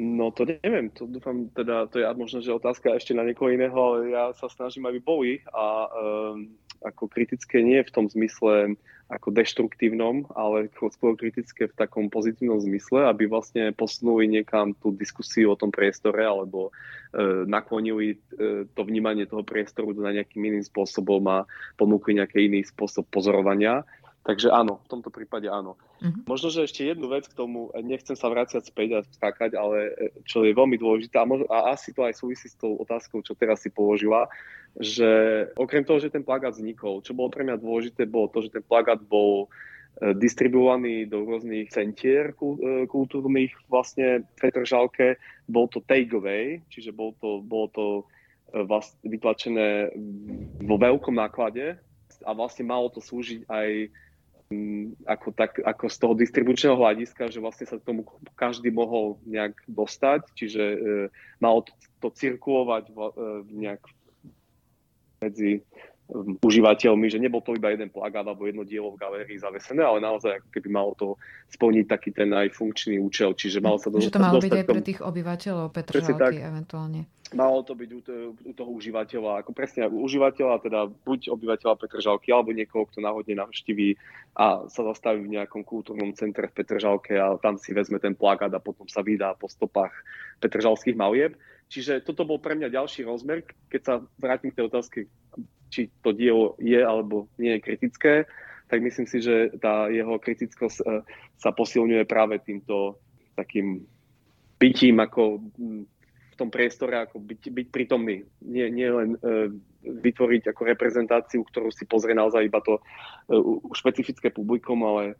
No 0.00 0.32
to 0.32 0.48
neviem, 0.48 0.88
to 0.88 1.04
dúfam, 1.04 1.52
teda 1.52 1.84
to 1.92 2.00
je 2.00 2.08
možno, 2.16 2.40
že 2.40 2.56
otázka 2.56 2.96
ešte 2.96 3.12
na 3.12 3.28
niekoho 3.28 3.52
iného, 3.52 4.08
ja 4.08 4.32
sa 4.32 4.48
snažím, 4.48 4.88
aby 4.88 5.04
boli 5.04 5.44
a 5.52 5.84
um, 5.92 6.48
ako 6.80 7.12
kritické 7.12 7.60
nie 7.60 7.78
v 7.84 7.92
tom 7.92 8.08
zmysle 8.08 8.74
ako 9.12 9.28
deštruktívnom, 9.28 10.32
ale 10.32 10.72
skôr 10.72 11.12
kritické 11.20 11.68
v 11.68 11.76
takom 11.76 12.08
pozitívnom 12.08 12.64
zmysle, 12.64 13.04
aby 13.04 13.28
vlastne 13.28 13.76
posunuli 13.76 14.24
niekam 14.24 14.72
tú 14.72 14.88
diskusiu 14.96 15.52
o 15.52 15.58
tom 15.60 15.68
priestore 15.68 16.24
alebo 16.24 16.72
e, 17.12 17.44
naklonili 17.44 18.16
e, 18.16 18.64
to 18.72 18.80
vnímanie 18.88 19.28
toho 19.28 19.44
priestoru 19.44 19.92
na 20.00 20.16
nejakým 20.16 20.40
iným 20.40 20.64
spôsobom 20.64 21.20
a 21.28 21.44
ponúkli 21.76 22.16
nejaký 22.16 22.48
iný 22.48 22.64
spôsob 22.64 23.04
pozorovania 23.12 23.84
Takže 24.22 24.54
áno, 24.54 24.78
v 24.86 24.88
tomto 24.88 25.10
prípade 25.10 25.50
áno. 25.50 25.74
Uh-huh. 25.98 26.22
Možno, 26.30 26.54
že 26.54 26.62
ešte 26.62 26.86
jednu 26.86 27.10
vec 27.10 27.26
k 27.26 27.34
tomu, 27.34 27.74
nechcem 27.82 28.14
sa 28.14 28.30
vrácať 28.30 28.62
späť 28.62 28.88
a 28.94 29.00
skákať, 29.02 29.58
ale 29.58 29.78
e, 29.98 30.14
čo 30.22 30.46
je 30.46 30.54
veľmi 30.54 30.78
dôležité 30.78 31.18
a, 31.18 31.26
možno, 31.26 31.50
a 31.50 31.74
asi 31.74 31.90
to 31.90 32.06
aj 32.06 32.14
súvisí 32.14 32.46
s 32.46 32.54
tou 32.54 32.78
otázkou, 32.78 33.18
čo 33.26 33.34
teraz 33.34 33.66
si 33.66 33.70
položila, 33.74 34.30
že 34.78 35.10
okrem 35.58 35.82
toho, 35.82 35.98
že 35.98 36.14
ten 36.14 36.22
plagát 36.22 36.54
vznikol, 36.54 37.02
čo 37.02 37.18
bolo 37.18 37.34
pre 37.34 37.42
mňa 37.42 37.58
dôležité, 37.58 38.06
bolo 38.06 38.30
to, 38.30 38.46
že 38.46 38.54
ten 38.54 38.62
plagát 38.62 39.02
bol 39.02 39.50
e, 39.98 40.14
distribuovaný 40.14 41.10
do 41.10 41.26
rôznych 41.26 41.74
centier 41.74 42.30
e, 42.30 42.86
kultúrnych 42.86 43.50
vlastne 43.66 44.22
v 44.22 44.38
Petržalke. 44.38 45.18
Bol 45.50 45.66
to 45.66 45.82
takeaway, 45.82 46.62
čiže 46.70 46.94
bol 46.94 47.10
to, 47.18 47.42
bolo 47.42 47.66
to 47.74 47.86
vlastne 48.52 49.00
vytlačené 49.08 49.96
vo 50.60 50.76
veľkom 50.76 51.16
náklade 51.16 51.80
a 52.28 52.30
vlastne 52.36 52.68
malo 52.68 52.92
to 52.92 53.00
slúžiť 53.00 53.48
aj 53.48 53.88
ako, 55.06 55.28
tak, 55.34 55.60
ako 55.62 55.84
z 55.88 55.96
toho 55.98 56.14
distribučného 56.14 56.76
hľadiska, 56.76 57.28
že 57.28 57.42
vlastne 57.42 57.66
sa 57.66 57.78
k 57.78 57.86
tomu 57.86 58.06
každý 58.38 58.70
mohol 58.70 59.18
nejak 59.26 59.56
dostať, 59.66 60.26
čiže 60.34 60.64
e, 60.64 60.78
malo 61.42 61.66
to, 61.66 61.72
to 62.02 62.08
cirkulovať 62.14 62.84
v, 62.90 62.98
e, 62.98 63.12
nejak 63.66 63.82
medzi 65.22 65.62
užívateľmi, 66.44 67.06
že 67.08 67.18
nebol 67.18 67.40
to 67.40 67.56
iba 67.56 67.72
jeden 67.72 67.88
plagát 67.88 68.24
alebo 68.24 68.44
jedno 68.44 68.62
dielo 68.62 68.92
v 68.92 69.00
galérii 69.00 69.40
zavesené, 69.40 69.80
ale 69.80 69.98
naozaj 70.04 70.38
ako 70.38 70.48
keby 70.52 70.68
malo 70.68 70.92
to 70.94 71.16
splniť 71.52 71.86
taký 71.88 72.10
ten 72.12 72.30
aj 72.32 72.52
funkčný 72.52 73.00
účel, 73.00 73.32
čiže 73.32 73.64
malo 73.64 73.80
sa 73.80 73.88
do, 73.88 73.98
Že 74.00 74.12
to 74.12 74.22
malo 74.22 74.40
byť 74.40 74.52
aj 74.52 74.66
pre 74.68 74.82
tých 74.84 75.00
obyvateľov 75.00 75.66
Petržalky 75.72 76.38
eventuálne. 76.38 77.08
Malo 77.32 77.64
to 77.64 77.72
byť 77.72 77.90
u, 77.96 78.00
u 78.44 78.52
toho 78.52 78.70
užívateľa, 78.76 79.40
ako 79.40 79.56
presne 79.56 79.88
užívateľa, 79.88 80.68
teda 80.68 80.80
buď 81.08 81.32
obyvateľa 81.32 81.80
Petržalky, 81.80 82.28
alebo 82.28 82.52
niekoho, 82.52 82.84
kto 82.84 83.00
náhodne 83.00 83.40
navštíví 83.40 83.96
a 84.36 84.68
sa 84.68 84.82
zastaví 84.84 85.24
v 85.24 85.40
nejakom 85.40 85.64
kultúrnom 85.64 86.12
centre 86.12 86.44
v 86.44 86.56
Petržalke 86.60 87.16
a 87.16 87.40
tam 87.40 87.56
si 87.56 87.72
vezme 87.72 87.96
ten 87.96 88.12
plagát 88.12 88.52
a 88.52 88.60
potom 88.60 88.84
sa 88.84 89.00
vydá 89.00 89.32
po 89.32 89.48
stopách 89.48 89.96
petržalských 90.44 90.96
malieb. 90.96 91.40
Čiže 91.72 92.04
toto 92.04 92.28
bol 92.28 92.36
pre 92.36 92.52
mňa 92.52 92.68
ďalší 92.68 93.08
rozmer, 93.08 93.48
keď 93.72 93.80
sa 93.80 93.94
vrátim 94.20 94.52
k 94.52 94.60
tej 94.60 94.68
otázke, 94.68 94.98
či 95.72 95.88
to 96.04 96.12
dielo 96.12 96.60
je 96.60 96.76
alebo 96.76 97.32
nie 97.40 97.56
je 97.56 97.64
kritické, 97.64 98.14
tak 98.68 98.84
myslím 98.84 99.08
si, 99.08 99.24
že 99.24 99.56
tá 99.56 99.88
jeho 99.88 100.20
kritickosť 100.20 100.78
e, 100.84 100.84
sa 101.40 101.50
posilňuje 101.56 102.04
práve 102.04 102.36
týmto 102.44 103.00
takým 103.32 103.88
bytím 104.60 105.00
ako 105.00 105.40
v 106.32 106.34
tom 106.38 106.48
priestore 106.48 106.94
ako 107.00 107.18
byť, 107.18 107.42
byť 107.50 107.66
prítomný. 107.72 108.22
Nie, 108.46 108.70
nie 108.70 108.88
len 108.88 109.18
uh, 109.18 109.50
vytvoriť 109.82 110.54
ako 110.54 110.62
reprezentáciu, 110.64 111.42
ktorú 111.44 111.74
si 111.74 111.84
pozrie 111.84 112.14
naozaj 112.14 112.46
iba 112.46 112.62
to 112.62 112.78
uh, 112.78 113.58
špecifické 113.74 114.30
publikum, 114.30 114.80
ale 114.86 115.18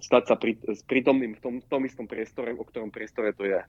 stať 0.00 0.22
sa 0.30 0.34
prí, 0.38 0.56
prítomným 0.86 1.36
v 1.36 1.40
tom, 1.40 1.54
v 1.60 1.68
tom 1.68 1.82
istom 1.84 2.06
priestore, 2.06 2.54
o 2.54 2.64
ktorom 2.64 2.94
priestore 2.94 3.34
to 3.36 3.44
je. 3.48 3.60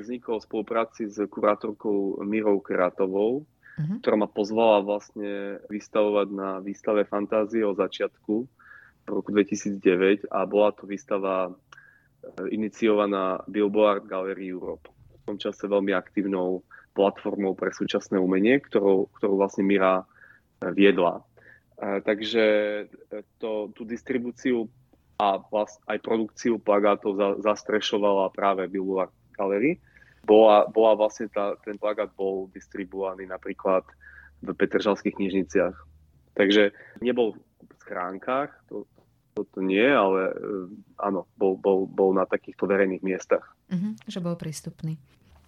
Vznikol 0.00 0.40
v 0.40 0.46
spolupráci 0.48 1.06
s 1.06 1.20
kurátorkou 1.28 2.20
Mirou 2.24 2.58
Kratovou, 2.60 3.44
uh-huh. 3.44 3.96
ktorá 4.00 4.16
ma 4.16 4.28
pozvala 4.28 4.80
vlastne 4.84 5.60
vystavovať 5.68 6.28
na 6.32 6.48
výstave 6.60 7.04
Fantázie 7.04 7.64
o 7.64 7.76
začiatku 7.76 8.34
v 9.04 9.08
roku 9.08 9.30
2009 9.32 10.28
a 10.28 10.44
bola 10.44 10.72
to 10.76 10.84
výstava 10.84 11.48
eh, 11.48 11.54
iniciovaná 12.52 13.40
Billboard 13.48 14.08
Gallery 14.08 14.48
Europe. 14.48 14.88
V 15.24 15.34
tom 15.34 15.36
čase 15.36 15.68
veľmi 15.68 15.92
aktívnou 15.92 16.64
platformou 16.96 17.54
pre 17.54 17.70
súčasné 17.70 18.18
umenie, 18.18 18.58
ktorou, 18.58 19.08
ktorú 19.20 19.38
vlastne 19.38 19.64
Mira 19.64 20.02
eh, 20.02 20.72
viedla. 20.72 21.24
Takže 21.80 22.44
to, 23.40 23.72
tú 23.72 23.88
distribúciu 23.88 24.68
a 25.20 25.36
vlast, 25.36 25.84
aj 25.84 26.00
produkciu 26.00 26.56
plagátov 26.56 27.12
za, 27.16 27.28
zastrešovala 27.52 28.32
práve 28.32 28.64
Billboard 28.72 29.12
Gallery 29.36 29.76
bola, 30.24 30.68
bola 30.68 30.96
vlastne 30.96 31.28
tá, 31.32 31.56
ten 31.64 31.76
plagát 31.80 32.12
bol 32.14 32.48
distribuovaný 32.52 33.26
napríklad 33.28 33.84
v 34.40 34.52
Petržalských 34.52 35.16
knižniciach. 35.16 35.76
Takže 36.36 36.72
nebol 37.04 37.36
v 37.36 37.72
schránkach, 37.84 38.54
to, 38.68 38.86
to 39.36 39.60
nie, 39.60 39.84
ale 39.84 40.32
uh, 40.32 40.68
áno, 41.00 41.28
bol, 41.36 41.56
bol, 41.56 41.84
bol 41.84 42.12
na 42.16 42.24
takýchto 42.24 42.68
verejných 42.68 43.04
miestach. 43.04 43.44
Uh-huh, 43.72 43.92
že 44.08 44.20
bol 44.20 44.36
prístupný. 44.36 44.96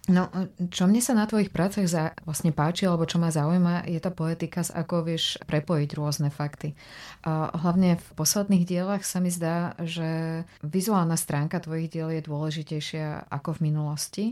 No, 0.03 0.27
čo 0.67 0.83
mne 0.83 0.99
sa 0.99 1.15
na 1.15 1.23
tvojich 1.23 1.47
prácach 1.47 1.87
za, 1.87 2.11
vlastne 2.27 2.51
páči, 2.51 2.83
alebo 2.83 3.07
čo 3.07 3.23
ma 3.23 3.31
zaujíma, 3.31 3.87
je 3.87 4.03
tá 4.03 4.11
poetika, 4.11 4.59
ako 4.59 5.07
vieš 5.07 5.39
prepojiť 5.47 5.95
rôzne 5.95 6.27
fakty. 6.27 6.75
A 7.23 7.47
hlavne 7.55 7.95
v 7.95 8.07
posledných 8.19 8.67
dielach 8.67 9.07
sa 9.07 9.23
mi 9.23 9.31
zdá, 9.31 9.79
že 9.79 10.43
vizuálna 10.59 11.15
stránka 11.15 11.63
tvojich 11.63 11.87
diel 11.87 12.11
je 12.11 12.19
dôležitejšia 12.19 13.31
ako 13.31 13.55
v 13.55 13.71
minulosti. 13.71 14.25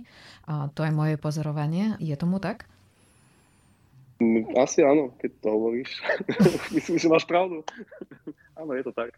A 0.43 0.67
to 0.75 0.83
je 0.83 0.91
moje 0.91 1.15
pozorovanie. 1.15 1.95
Je 2.03 2.19
tomu 2.19 2.43
tak? 2.43 2.67
Mm, 4.19 4.51
asi 4.59 4.83
áno, 4.83 5.15
keď 5.23 5.31
to 5.39 5.47
hovoríš. 5.55 5.91
Myslím, 6.75 6.99
že 6.99 7.07
máš 7.07 7.23
pravdu. 7.23 7.63
áno, 8.59 8.75
je 8.75 8.83
to 8.83 8.91
tak. 8.91 9.15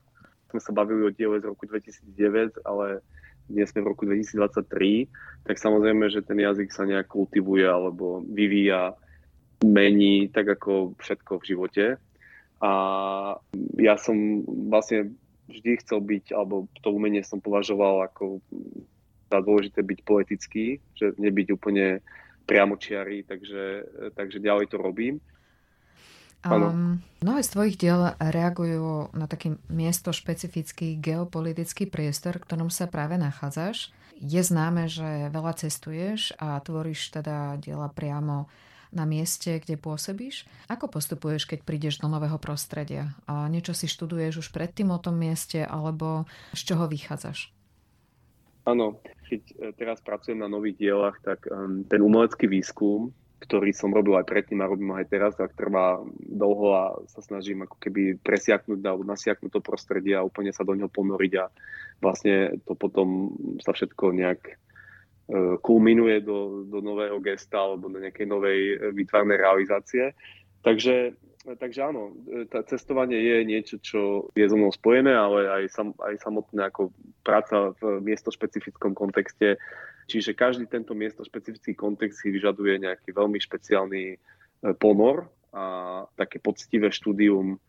Sme 0.53 0.61
sa 0.61 0.69
bavili 0.69 1.01
o 1.01 1.09
diele 1.09 1.41
z 1.41 1.49
roku 1.49 1.65
2009, 1.65 2.61
ale 2.61 3.01
dnes 3.49 3.69
sme 3.69 3.83
v 3.83 3.91
roku 3.91 4.03
2023, 4.07 5.07
tak 5.43 5.55
samozrejme, 5.59 6.07
že 6.07 6.23
ten 6.23 6.39
jazyk 6.39 6.69
sa 6.71 6.87
nejak 6.87 7.07
kultivuje 7.11 7.67
alebo 7.67 8.23
vyvíja, 8.23 8.95
mení, 9.63 10.27
tak 10.27 10.59
ako 10.59 10.99
všetko 10.99 11.39
v 11.39 11.47
živote. 11.47 11.85
A 12.63 12.71
ja 13.79 13.95
som 13.99 14.43
vlastne 14.71 15.15
vždy 15.47 15.83
chcel 15.83 15.99
byť, 16.03 16.35
alebo 16.35 16.67
to 16.83 16.91
umenie 16.91 17.23
som 17.23 17.39
považoval 17.39 18.07
ako 18.07 18.39
za 19.31 19.39
dôležité 19.43 19.83
byť 19.83 19.99
poetický, 20.03 20.65
že 20.95 21.15
nebyť 21.19 21.47
úplne 21.55 21.99
priamočiarý, 22.43 23.23
takže, 23.23 23.87
takže 24.15 24.43
ďalej 24.43 24.71
to 24.71 24.77
robím. 24.79 25.23
Um, 26.43 26.99
mnohé 27.23 27.39
z 27.39 27.49
tvojich 27.55 27.79
diel 27.79 28.11
reagujú 28.19 29.15
na 29.15 29.31
taký 29.31 29.55
miesto 29.71 30.11
špecifický 30.11 30.99
geopolitický 30.99 31.87
priestor, 31.87 32.35
v 32.35 32.45
ktorom 32.45 32.67
sa 32.67 32.91
práve 32.91 33.15
nachádzaš. 33.15 33.95
Je 34.19 34.43
známe, 34.43 34.91
že 34.91 35.31
veľa 35.31 35.55
cestuješ 35.55 36.35
a 36.35 36.59
tvoríš 36.59 37.15
teda 37.15 37.55
diela 37.63 37.87
priamo 37.87 38.51
na 38.93 39.09
mieste, 39.09 39.57
kde 39.57 39.79
pôsobíš. 39.79 40.45
Ako 40.69 40.85
postupuješ, 40.85 41.49
keď 41.49 41.65
prídeš 41.65 41.97
do 41.97 42.11
nového 42.11 42.37
prostredia? 42.37 43.17
A 43.25 43.49
niečo 43.49 43.73
si 43.73 43.89
študuješ 43.89 44.45
už 44.45 44.47
predtým 44.53 44.93
o 44.93 45.01
tom 45.01 45.17
mieste, 45.17 45.65
alebo 45.65 46.29
z 46.53 46.61
čoho 46.61 46.85
vychádzaš? 46.85 47.49
Áno, 48.63 49.01
keď 49.27 49.41
e, 49.49 49.55
teraz 49.75 49.99
pracujem 49.99 50.39
na 50.39 50.47
nových 50.47 50.79
dielach, 50.79 51.17
tak 51.25 51.43
um, 51.51 51.83
ten 51.83 51.99
umelecký 51.99 52.47
výskum 52.47 53.11
ktorý 53.43 53.75
som 53.75 53.91
robil 53.91 54.15
aj 54.15 54.23
predtým 54.23 54.63
a 54.63 54.71
robím 54.71 54.95
aj 54.95 55.11
teraz, 55.11 55.35
tak 55.35 55.51
trvá 55.59 55.99
dlho 56.15 56.67
a 56.71 56.83
sa 57.11 57.19
snažím 57.19 57.67
ako 57.67 57.75
keby 57.75 58.15
presiaknúť 58.23 58.79
alebo 58.79 59.03
nasiaknúť 59.03 59.59
to 59.59 59.61
prostredie 59.61 60.15
a 60.15 60.23
úplne 60.23 60.55
sa 60.55 60.63
do 60.63 60.71
neho 60.71 60.87
ponoriť 60.87 61.33
a 61.43 61.51
vlastne 61.99 62.55
to 62.63 62.73
potom 62.79 63.35
sa 63.59 63.75
všetko 63.75 64.15
nejak 64.15 64.41
e, 64.47 64.53
kulminuje 65.59 66.23
do, 66.23 66.63
do 66.63 66.79
nového 66.79 67.19
gesta 67.19 67.59
alebo 67.59 67.91
do 67.91 67.99
nejakej 67.99 68.27
novej 68.31 68.59
e, 68.59 68.75
výtvarnej 68.95 69.35
realizácie. 69.35 70.15
Takže, 70.63 71.19
takže 71.59 71.79
áno, 71.83 72.15
e, 72.23 72.47
tá 72.47 72.63
cestovanie 72.63 73.19
je 73.19 73.37
niečo, 73.43 73.75
čo 73.83 74.01
je 74.39 74.47
so 74.47 74.55
mnou 74.55 74.71
spojené, 74.71 75.11
ale 75.11 75.51
aj, 75.51 75.63
sam, 75.67 75.91
aj 75.99 76.15
samotné 76.23 76.71
ako 76.71 76.95
práca 77.27 77.75
v 77.83 77.99
miestošpecifickom 78.07 78.95
kontexte 78.95 79.59
Čiže 80.07 80.37
každý 80.37 80.65
tento 80.67 80.91
miesto 80.97 81.23
špecifický 81.23 81.73
kontext 81.73 82.21
si 82.21 82.29
vyžaduje 82.29 82.83
nejaký 82.83 83.15
veľmi 83.15 83.39
špeciálny 83.39 84.03
e, 84.13 84.17
ponor 84.75 85.31
a 85.53 86.03
také 86.17 86.41
poctivé 86.41 86.89
štúdium 86.89 87.61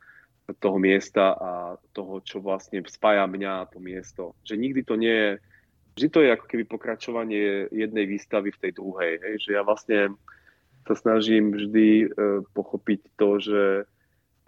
toho 0.60 0.76
miesta 0.76 1.32
a 1.32 1.50
toho, 1.96 2.20
čo 2.20 2.44
vlastne 2.44 2.84
spája 2.84 3.24
mňa 3.24 3.52
a 3.64 3.68
to 3.68 3.80
miesto. 3.80 4.36
Že 4.44 4.60
nikdy 4.60 4.80
to 4.84 4.94
nie 5.00 5.14
je, 5.14 5.30
vždy 5.96 6.08
to 6.12 6.18
je 6.20 6.28
ako 6.36 6.46
keby 6.48 6.64
pokračovanie 6.68 7.72
jednej 7.72 8.04
výstavy 8.04 8.52
v 8.52 8.60
tej 8.60 8.72
druhej. 8.76 9.12
Hej? 9.24 9.34
Že 9.48 9.50
ja 9.56 9.62
vlastne 9.64 10.00
sa 10.84 10.94
snažím 10.96 11.56
vždy 11.56 11.88
e, 11.88 12.06
pochopiť 12.52 13.00
to, 13.16 13.30
že 13.40 13.62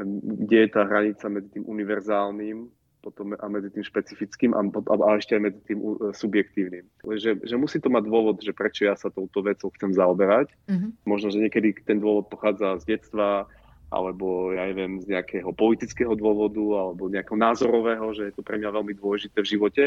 kde 0.04 0.56
je 0.60 0.68
tá 0.68 0.84
hranica 0.84 1.24
medzi 1.32 1.56
tým 1.56 1.64
univerzálnym 1.64 2.68
potom 3.06 3.38
a 3.38 3.46
medzi 3.46 3.70
tým 3.70 3.86
špecifickým 3.86 4.50
a, 4.50 4.66
a, 4.66 4.94
a 4.98 5.08
ešte 5.14 5.38
aj 5.38 5.42
medzi 5.46 5.60
tým 5.62 5.78
uh, 5.78 6.10
subjektívnym. 6.10 6.82
Že, 7.06 7.46
že 7.46 7.54
musí 7.54 7.78
to 7.78 7.86
mať 7.86 8.10
dôvod, 8.10 8.42
že 8.42 8.50
prečo 8.50 8.82
ja 8.82 8.98
sa 8.98 9.14
touto 9.14 9.46
vecou 9.46 9.70
chcem 9.78 9.94
zaoberať. 9.94 10.50
Mm-hmm. 10.66 10.90
Možno, 11.06 11.30
že 11.30 11.38
niekedy 11.38 11.86
ten 11.86 12.02
dôvod 12.02 12.26
pochádza 12.26 12.82
z 12.82 12.98
detstva, 12.98 13.46
alebo 13.94 14.50
ja 14.50 14.66
neviem, 14.66 14.98
z 14.98 15.14
nejakého 15.14 15.54
politického 15.54 16.18
dôvodu, 16.18 16.58
alebo 16.82 17.06
nejakého 17.06 17.38
názorového, 17.38 18.10
že 18.10 18.26
je 18.26 18.34
to 18.34 18.42
pre 18.42 18.58
mňa 18.58 18.74
veľmi 18.74 18.98
dôležité 18.98 19.38
v 19.38 19.50
živote. 19.54 19.84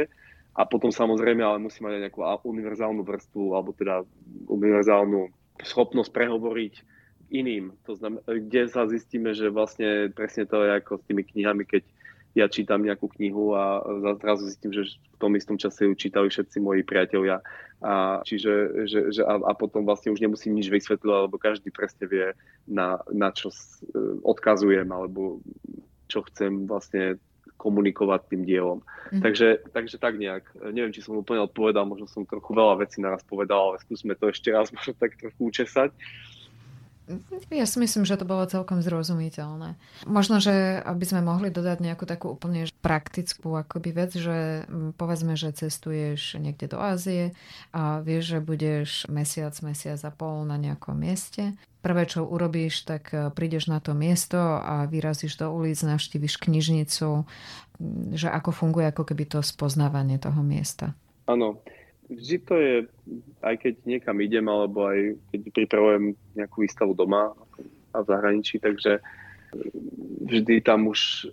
A 0.55 0.63
potom 0.63 0.87
samozrejme, 0.87 1.43
ale 1.43 1.59
musí 1.59 1.83
mať 1.83 1.99
aj 1.99 2.03
nejakú 2.07 2.23
univerzálnu 2.47 3.03
vrstvu, 3.03 3.43
alebo 3.51 3.75
teda 3.75 4.07
univerzálnu 4.47 5.27
schopnosť 5.67 6.15
prehovoriť 6.15 6.73
iným. 7.29 7.75
To 7.85 7.93
znamená, 7.93 8.23
kde 8.25 8.71
sa 8.71 8.89
zistíme, 8.89 9.35
že 9.35 9.53
vlastne 9.53 10.09
presne 10.15 10.49
to 10.49 10.63
je 10.65 10.71
ako 10.79 10.97
s 10.97 11.05
tými 11.05 11.23
knihami, 11.27 11.63
keď 11.67 11.83
ja 12.37 12.45
čítam 12.45 12.85
nejakú 12.85 13.09
knihu 13.17 13.57
a 13.57 13.81
zrazu 14.21 14.45
zistím, 14.45 14.69
že 14.69 14.85
v 14.85 15.17
tom 15.17 15.33
istom 15.33 15.57
čase 15.57 15.89
ju 15.89 15.93
čítali 15.97 16.29
všetci 16.29 16.61
moji 16.61 16.85
priatelia. 16.85 17.41
A, 17.81 18.21
čiže, 18.21 18.85
že, 18.85 18.99
že 19.09 19.21
a, 19.25 19.39
a 19.39 19.51
potom 19.57 19.87
vlastne 19.87 20.13
už 20.13 20.21
nemusím 20.21 20.53
nič 20.53 20.69
vysvetľovať, 20.69 21.21
lebo 21.25 21.41
každý 21.41 21.73
presne 21.73 22.05
vie, 22.05 22.27
na, 22.69 23.01
na 23.09 23.33
čo 23.33 23.49
odkazujem, 24.21 24.85
alebo 24.91 25.41
čo 26.05 26.21
chcem 26.27 26.69
vlastne 26.69 27.17
komunikovať 27.59 28.21
tým 28.31 28.41
dielom. 28.47 28.79
Mm. 29.11 29.19
Takže, 29.19 29.47
takže 29.75 29.95
tak 29.99 30.15
nejak. 30.15 30.47
Neviem, 30.71 30.95
či 30.95 31.03
som 31.03 31.19
úplne 31.19 31.43
odpovedal, 31.43 31.83
možno 31.83 32.07
som 32.07 32.23
trochu 32.23 32.55
veľa 32.55 32.79
vecí 32.79 33.03
naraz 33.03 33.19
povedal, 33.27 33.75
ale 33.75 33.83
skúsme 33.83 34.15
to 34.15 34.31
ešte 34.31 34.55
raz 34.55 34.71
možno 34.75 34.95
tak 34.95 35.19
trochu 35.19 35.39
učesať. 35.43 35.91
Ja 37.49 37.65
si 37.65 37.81
myslím, 37.81 38.05
že 38.05 38.21
to 38.21 38.29
bolo 38.29 38.45
celkom 38.45 38.85
zrozumiteľné. 38.85 39.73
Možno, 40.05 40.37
že 40.37 40.77
aby 40.85 41.05
sme 41.05 41.25
mohli 41.25 41.49
dodať 41.49 41.81
nejakú 41.81 42.05
takú 42.05 42.37
úplne 42.37 42.69
praktickú 42.85 43.57
akoby 43.57 43.89
vec, 43.89 44.11
že 44.13 44.69
povedzme, 44.95 45.33
že 45.33 45.49
cestuješ 45.49 46.37
niekde 46.37 46.69
do 46.69 46.77
Ázie 46.77 47.33
a 47.73 48.05
vieš, 48.05 48.37
že 48.37 48.39
budeš 48.45 48.89
mesiac, 49.09 49.53
mesiac 49.65 49.97
a 50.05 50.11
pol 50.13 50.45
na 50.45 50.61
nejakom 50.61 50.93
mieste. 50.93 51.57
Prvé, 51.79 52.05
čo 52.05 52.27
urobíš, 52.27 52.83
tak 52.83 53.15
e, 53.15 53.31
prídeš 53.31 53.71
na 53.71 53.79
to 53.79 53.95
miesto 53.95 54.35
a 54.59 54.83
vyrazíš 54.83 55.39
do 55.39 55.47
ulic, 55.47 55.79
navštíviš 55.79 56.35
knižnicu, 56.35 57.23
že 58.11 58.27
ako 58.27 58.51
funguje 58.51 58.91
ako 58.91 59.07
keby 59.07 59.23
to 59.23 59.39
spoznávanie 59.39 60.19
toho 60.19 60.43
miesta. 60.43 60.91
Áno, 61.23 61.63
vždy 62.09 62.37
to 62.41 62.53
je, 62.57 62.75
aj 63.45 63.55
keď 63.61 63.73
niekam 63.85 64.17
idem, 64.19 64.45
alebo 64.49 64.89
aj 64.89 65.15
keď 65.29 65.39
pripravujem 65.53 66.03
nejakú 66.33 66.65
výstavu 66.65 66.97
doma 66.97 67.31
a 67.93 67.97
v 68.01 68.09
zahraničí, 68.09 68.57
takže 68.57 69.01
vždy 70.25 70.61
tam 70.61 70.89
už 70.89 71.29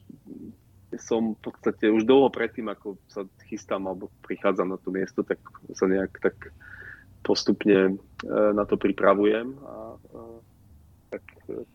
som 0.96 1.36
v 1.36 1.40
podstate 1.40 1.92
už 1.92 2.08
dlho 2.08 2.32
predtým, 2.32 2.72
ako 2.72 2.96
sa 3.10 3.28
chystám 3.48 3.84
alebo 3.84 4.08
prichádzam 4.24 4.72
na 4.72 4.78
to 4.80 4.88
miesto, 4.88 5.20
tak 5.20 5.36
sa 5.76 5.84
nejak 5.84 6.16
tak 6.22 6.52
postupne 7.20 7.92
e, 7.92 7.94
na 8.54 8.64
to 8.64 8.80
pripravujem 8.80 9.58
a, 9.66 9.76
a 9.98 10.20
tak 11.10 11.22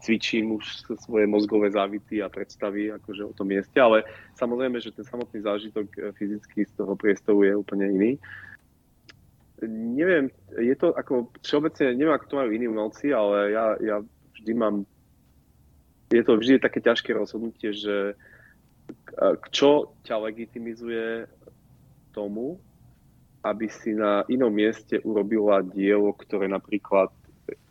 cvičím 0.03 0.57
už 0.57 0.95
svoje 1.05 1.27
mozgové 1.27 1.71
závity 1.71 2.19
a 2.23 2.31
predstavy 2.31 2.91
akože 2.91 3.23
o 3.29 3.33
tom 3.35 3.51
mieste, 3.51 3.77
ale 3.79 4.03
samozrejme, 4.35 4.79
že 4.79 4.95
ten 4.95 5.05
samotný 5.05 5.43
zážitok 5.43 5.87
e, 5.91 5.99
fyzicky 6.17 6.65
z 6.65 6.73
toho 6.73 6.97
priestoru 6.97 7.45
je 7.45 7.53
úplne 7.53 7.87
iný 7.91 8.11
neviem, 9.67 10.33
je 10.57 10.75
to 10.75 10.93
ako 10.93 11.29
všeobecne, 11.45 11.93
neviem, 11.93 12.15
ako 12.15 12.25
to 12.27 12.39
majú 12.41 12.49
iní 12.51 12.65
umelci, 12.67 13.13
ale 13.13 13.53
ja, 13.53 13.65
ja 13.77 13.97
vždy 14.37 14.51
mám, 14.57 14.75
je 16.09 16.23
to 16.25 16.33
vždy 16.37 16.57
také 16.57 16.81
ťažké 16.81 17.13
rozhodnutie, 17.13 17.73
že 17.73 18.17
čo 19.53 19.95
ťa 20.03 20.15
legitimizuje 20.17 21.29
tomu, 22.11 22.59
aby 23.41 23.65
si 23.71 23.95
na 23.97 24.21
inom 24.29 24.53
mieste 24.53 25.01
urobila 25.01 25.65
dielo, 25.65 26.13
ktoré 26.13 26.45
napríklad 26.45 27.09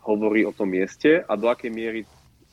hovorí 0.03 0.43
o 0.43 0.51
tom 0.51 0.73
mieste 0.73 1.23
a 1.23 1.33
do 1.37 1.47
akej 1.47 1.71
miery 1.71 2.01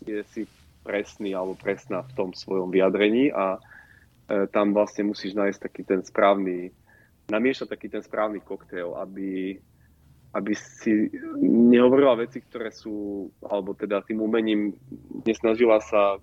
je 0.06 0.22
si 0.30 0.42
presný 0.86 1.34
alebo 1.34 1.58
presná 1.58 2.06
v 2.06 2.14
tom 2.14 2.30
svojom 2.30 2.70
vyjadrení 2.70 3.34
a 3.34 3.58
e, 3.58 4.46
tam 4.48 4.72
vlastne 4.72 5.10
musíš 5.10 5.34
nájsť 5.34 5.58
taký 5.58 5.82
ten 5.82 6.00
správny, 6.06 6.70
namiešať 7.28 7.66
taký 7.68 7.92
ten 7.92 8.00
správny 8.00 8.40
koktail, 8.40 8.96
aby, 8.96 9.60
aby 10.32 10.52
si 10.56 11.12
nehovorila 11.44 12.16
veci, 12.18 12.40
ktoré 12.40 12.72
sú, 12.72 13.28
alebo 13.44 13.76
teda 13.76 14.00
tým 14.04 14.24
umením 14.24 14.72
nesnažila 15.28 15.80
sa 15.84 16.16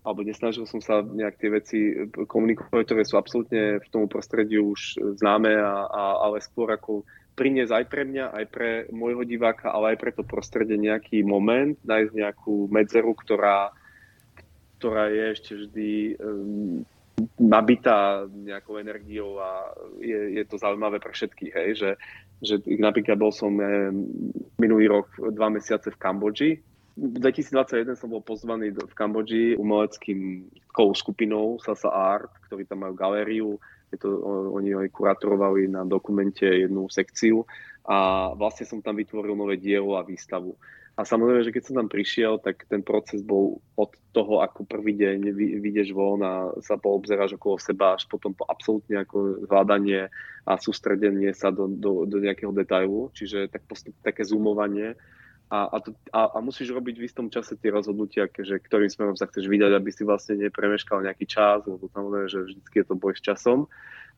alebo 0.00 0.24
nesnažil 0.24 0.64
som 0.64 0.80
sa 0.80 1.04
nejak 1.04 1.36
tie 1.36 1.50
veci 1.52 1.78
komunikovať, 2.08 2.88
ktoré 2.88 3.04
sú 3.04 3.20
absolútne 3.20 3.84
v 3.84 3.88
tomu 3.92 4.08
prostredí 4.08 4.56
už 4.56 4.96
známe, 5.20 5.52
a, 5.60 5.84
a, 5.92 6.02
ale 6.24 6.40
skôr 6.40 6.72
ako 6.72 7.04
priniesť 7.36 7.72
aj 7.72 7.84
pre 7.88 8.02
mňa, 8.08 8.24
aj 8.32 8.46
pre 8.48 8.70
môjho 8.92 9.28
diváka, 9.28 9.68
ale 9.68 9.94
aj 9.94 9.98
pre 10.00 10.12
to 10.16 10.24
prostredie 10.24 10.80
nejaký 10.80 11.20
moment, 11.20 11.76
nájsť 11.84 12.12
nejakú 12.16 12.72
medzeru, 12.72 13.12
ktorá, 13.12 13.76
ktorá 14.80 15.12
je 15.12 15.24
ešte 15.36 15.52
vždy 15.56 15.90
um, 16.16 16.80
nabitá 17.36 18.24
nejakou 18.30 18.78
energiou 18.78 19.40
a 19.40 19.74
je, 19.98 20.38
je 20.40 20.44
to 20.46 20.56
zaujímavé 20.60 21.00
pre 21.02 21.12
všetkých, 21.12 21.52
hej, 21.52 21.70
že, 21.76 21.90
že 22.40 22.54
napríklad 22.78 23.18
bol 23.18 23.32
som 23.34 23.56
minulý 24.60 24.86
rok 24.88 25.10
dva 25.34 25.48
mesiace 25.52 25.90
v 25.90 26.00
Kambodži, 26.00 26.50
v 27.00 27.16
2021 27.16 27.96
som 27.96 28.12
bol 28.12 28.20
pozvaný 28.20 28.76
v 28.76 28.94
Kambodži 28.98 29.56
umeleckým 29.56 30.50
skupinou 30.92 31.56
Sasa 31.62 31.88
Art, 31.88 32.28
ktorí 32.48 32.68
tam 32.68 32.84
majú 32.84 32.92
galériu. 32.92 33.48
Je 33.90 33.98
to, 33.98 34.08
oni 34.54 34.74
aj 34.74 34.94
kurátorovali 34.94 35.66
na 35.66 35.82
dokumente 35.82 36.46
jednu 36.46 36.86
sekciu 36.86 37.42
a 37.86 38.30
vlastne 38.38 38.66
som 38.66 38.78
tam 38.78 38.94
vytvoril 38.94 39.34
nové 39.34 39.58
dielo 39.58 39.98
a 39.98 40.06
výstavu. 40.06 40.54
A 40.98 41.06
samozrejme, 41.06 41.48
že 41.48 41.54
keď 41.54 41.62
som 41.64 41.78
tam 41.80 41.88
prišiel, 41.88 42.42
tak 42.44 42.68
ten 42.68 42.84
proces 42.84 43.24
bol 43.24 43.64
od 43.72 43.90
toho, 44.12 44.44
ako 44.44 44.68
prvý 44.68 45.00
deň 45.00 45.32
vyjdeš 45.62 45.96
von 45.96 46.20
a 46.20 46.52
sa 46.60 46.76
poobzeráš 46.76 47.40
okolo 47.40 47.56
seba, 47.56 47.96
až 47.96 48.04
potom 48.04 48.36
po 48.36 48.44
absolútne 48.44 49.00
ako 49.00 49.48
hľadanie 49.48 50.12
a 50.44 50.52
sústredenie 50.60 51.32
sa 51.32 51.48
do, 51.48 51.72
do, 51.72 52.04
do 52.04 52.20
nejakého 52.20 52.52
detailu, 52.52 53.08
čiže 53.16 53.48
tak 53.48 53.64
postup, 53.64 53.96
také 54.04 54.28
zoomovanie 54.28 54.92
a, 55.50 55.66
a, 55.66 55.76
to, 55.82 55.90
a, 56.14 56.30
a 56.30 56.38
musíš 56.38 56.70
robiť 56.70 56.94
v 57.02 57.06
istom 57.10 57.26
čase 57.26 57.58
tie 57.58 57.74
rozhodnutia, 57.74 58.30
že 58.30 58.62
ktorým 58.62 58.86
smerom 58.86 59.18
sa 59.18 59.26
chceš 59.26 59.50
vydať, 59.50 59.74
aby 59.74 59.90
si 59.90 60.06
vlastne 60.06 60.38
nepremeškal 60.38 61.02
nejaký 61.02 61.26
čas, 61.26 61.66
lebo 61.66 61.90
samozrejme, 61.90 62.28
že 62.30 62.38
vždy 62.46 62.62
je 62.70 62.86
to 62.86 62.94
boj 62.94 63.18
s 63.18 63.22
časom, 63.26 63.66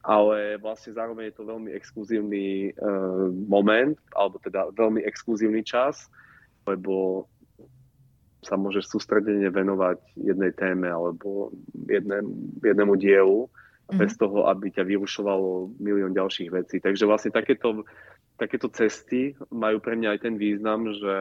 ale 0.05 0.61
vlastne 0.61 0.93
zároveň 0.93 1.33
je 1.33 1.37
to 1.41 1.49
veľmi 1.49 1.71
exkluzívny 1.73 2.77
uh, 2.77 3.33
moment, 3.49 3.97
alebo 4.13 4.37
teda 4.45 4.77
veľmi 4.77 5.01
exkluzívny 5.09 5.65
čas, 5.65 6.13
lebo 6.69 7.25
sa 8.45 8.61
môžeš 8.61 8.93
sústredene 8.93 9.49
venovať 9.49 10.03
jednej 10.19 10.53
téme 10.53 10.91
alebo 10.91 11.55
jedné, 11.89 12.21
jednému 12.61 12.99
dielu 13.01 13.49
mm. 13.91 13.99
bez 13.99 14.15
toho, 14.15 14.47
aby 14.47 14.71
ťa 14.71 14.85
vyrušovalo 14.87 15.79
milión 15.83 16.15
ďalších 16.15 16.51
vecí. 16.53 16.77
Takže 16.79 17.09
vlastne 17.09 17.35
takéto 17.35 17.83
takéto 18.43 18.67
cesty 18.73 19.39
majú 19.53 19.79
pre 19.79 19.95
mňa 19.95 20.17
aj 20.17 20.21
ten 20.27 20.35
význam, 20.35 20.91
že 20.91 21.15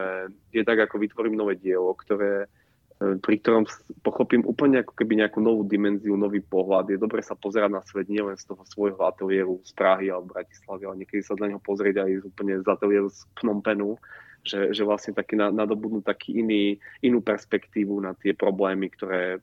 je 0.50 0.62
tak, 0.66 0.82
ako 0.82 0.98
vytvorím 0.98 1.38
nové 1.38 1.54
dielo, 1.54 1.94
ktoré, 1.94 2.50
e, 2.98 3.14
pri 3.20 3.38
ktorom 3.38 3.68
pochopím 4.02 4.42
úplne 4.42 4.82
ako 4.82 4.96
keby 4.98 5.22
nejakú 5.22 5.38
novú 5.38 5.62
dimenziu, 5.62 6.18
nový 6.18 6.42
pohľad. 6.42 6.90
Je 6.90 6.98
dobre 6.98 7.22
sa 7.22 7.38
pozerať 7.38 7.70
na 7.70 7.82
svet 7.86 8.10
nielen 8.10 8.34
z 8.34 8.50
toho 8.50 8.66
svojho 8.66 8.98
ateliéru 9.06 9.62
z 9.62 9.70
Prahy 9.76 10.10
alebo 10.10 10.34
Bratislavy, 10.34 10.82
ale 10.82 10.98
niekedy 11.04 11.22
sa 11.22 11.38
na 11.38 11.52
neho 11.52 11.62
pozrieť 11.62 12.02
aj 12.02 12.26
úplne 12.26 12.58
z 12.58 12.66
ateliéru 12.66 13.06
z 13.12 13.22
Phnom 13.38 13.62
Penhu, 13.62 14.00
že, 14.42 14.74
že 14.74 14.82
vlastne 14.82 15.14
taký 15.14 15.38
nadobudnú 15.38 16.02
taký 16.02 16.42
iný, 16.42 16.76
inú 16.98 17.22
perspektívu 17.22 18.02
na 18.02 18.12
tie 18.18 18.34
problémy, 18.34 18.90
ktoré 18.90 19.38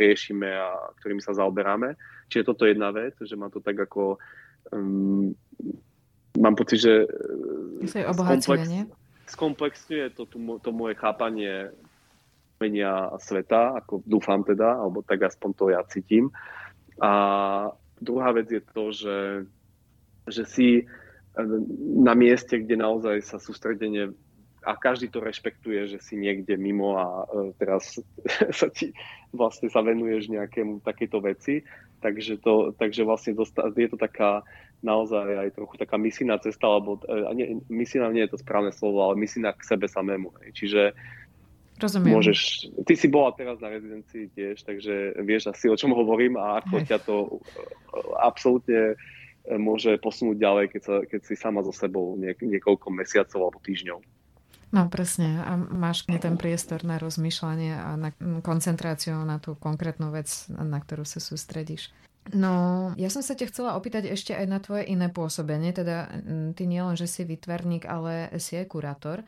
riešime 0.00 0.48
a 0.48 0.92
ktorými 1.00 1.20
sa 1.20 1.36
zaoberáme. 1.36 1.94
Čiže 2.32 2.48
toto 2.48 2.64
je 2.64 2.72
jedna 2.72 2.88
vec, 2.90 3.12
že 3.20 3.36
ma 3.36 3.52
to 3.52 3.60
tak 3.60 3.76
ako 3.76 4.16
um, 4.72 5.36
mám 6.38 6.54
pocit, 6.56 6.80
že 6.80 6.94
skomplex, 7.84 8.68
skomplexňuje 9.28 10.06
to, 10.16 10.24
to 10.64 10.70
moje 10.72 10.94
chápanie 10.96 11.68
menia 12.58 13.14
sveta, 13.22 13.78
ako 13.78 14.02
dúfam 14.02 14.42
teda, 14.42 14.82
alebo 14.82 15.02
tak 15.02 15.30
aspoň 15.30 15.50
to 15.54 15.64
ja 15.70 15.80
cítim. 15.86 16.32
A 16.98 17.10
druhá 18.02 18.34
vec 18.34 18.50
je 18.50 18.62
to, 18.74 18.90
že, 18.90 19.18
že 20.26 20.42
si 20.42 20.68
e, 20.82 20.84
na 22.02 22.18
mieste, 22.18 22.58
kde 22.58 22.74
naozaj 22.74 23.22
sa 23.22 23.38
sústredenie 23.38 24.10
a 24.66 24.74
každý 24.74 25.08
to 25.08 25.22
rešpektuje, 25.22 25.86
že 25.86 25.98
si 26.02 26.18
niekde 26.18 26.58
mimo 26.58 26.98
a 26.98 27.06
e, 27.24 27.54
teraz 27.58 27.98
sa 28.58 28.68
ti 28.70 28.90
vlastne 29.30 29.70
sa 29.70 29.84
venuješ 29.84 30.32
nejakému 30.32 30.82
takéto 30.82 31.22
veci, 31.22 31.62
takže, 32.00 32.40
to, 32.42 32.74
takže 32.74 33.06
vlastne 33.06 33.36
dosta, 33.38 33.70
je 33.70 33.88
to 33.90 33.98
taká 33.98 34.42
naozaj 34.82 35.26
aj 35.26 35.58
trochu 35.58 35.74
taká 35.78 35.98
misijná 35.98 36.38
cesta, 36.38 36.66
alebo 36.66 36.98
e, 37.06 37.34
nie, 37.34 37.46
misijná 37.70 38.10
nie 38.10 38.26
je 38.26 38.34
to 38.34 38.42
správne 38.42 38.74
slovo, 38.74 39.02
ale 39.02 39.20
misijná 39.20 39.54
k 39.54 39.66
sebe 39.66 39.86
samému. 39.86 40.34
Čiže 40.54 40.94
Rozumiem. 41.78 42.18
Môžeš, 42.18 42.74
ty 42.90 42.98
si 42.98 43.06
bola 43.06 43.30
teraz 43.38 43.62
na 43.62 43.70
rezidencii 43.70 44.34
tiež, 44.34 44.66
takže 44.66 45.14
vieš 45.22 45.54
asi 45.54 45.70
o 45.70 45.78
čom 45.78 45.94
hovorím 45.94 46.34
a 46.34 46.58
ako 46.58 46.82
Hej. 46.82 46.86
ťa 46.90 46.98
to 47.06 47.16
e, 47.22 47.28
absolútne 48.18 48.98
môže 49.56 49.96
posunúť 50.04 50.36
ďalej, 50.36 50.64
keď, 50.76 50.82
sa, 50.84 50.94
keď 51.08 51.20
si 51.24 51.34
sama 51.38 51.64
so 51.64 51.72
sebou 51.72 52.18
niek- 52.20 52.44
niekoľko 52.44 52.92
mesiacov 52.92 53.38
alebo 53.48 53.64
týždňov. 53.64 54.17
No 54.68 54.84
presne, 54.92 55.40
a 55.48 55.56
máš 55.56 56.04
ten 56.04 56.36
priestor 56.36 56.84
na 56.84 57.00
rozmýšľanie 57.00 57.72
a 57.72 57.96
na 57.96 58.10
koncentráciu 58.44 59.16
na 59.24 59.40
tú 59.40 59.56
konkrétnu 59.56 60.12
vec, 60.12 60.28
na 60.52 60.76
ktorú 60.76 61.08
sa 61.08 61.24
sústredíš. 61.24 61.88
No, 62.36 62.92
ja 63.00 63.08
som 63.08 63.24
sa 63.24 63.32
ťa 63.32 63.48
chcela 63.48 63.72
opýtať 63.72 64.12
ešte 64.12 64.36
aj 64.36 64.46
na 64.48 64.60
tvoje 64.60 64.84
iné 64.84 65.08
pôsobenie, 65.08 65.72
teda 65.72 66.12
ty 66.52 66.68
nie 66.68 66.84
len, 66.84 66.92
že 66.92 67.08
si 67.08 67.24
vytvarník, 67.24 67.88
ale 67.88 68.28
si 68.36 68.60
aj 68.60 68.68
kurátor. 68.68 69.24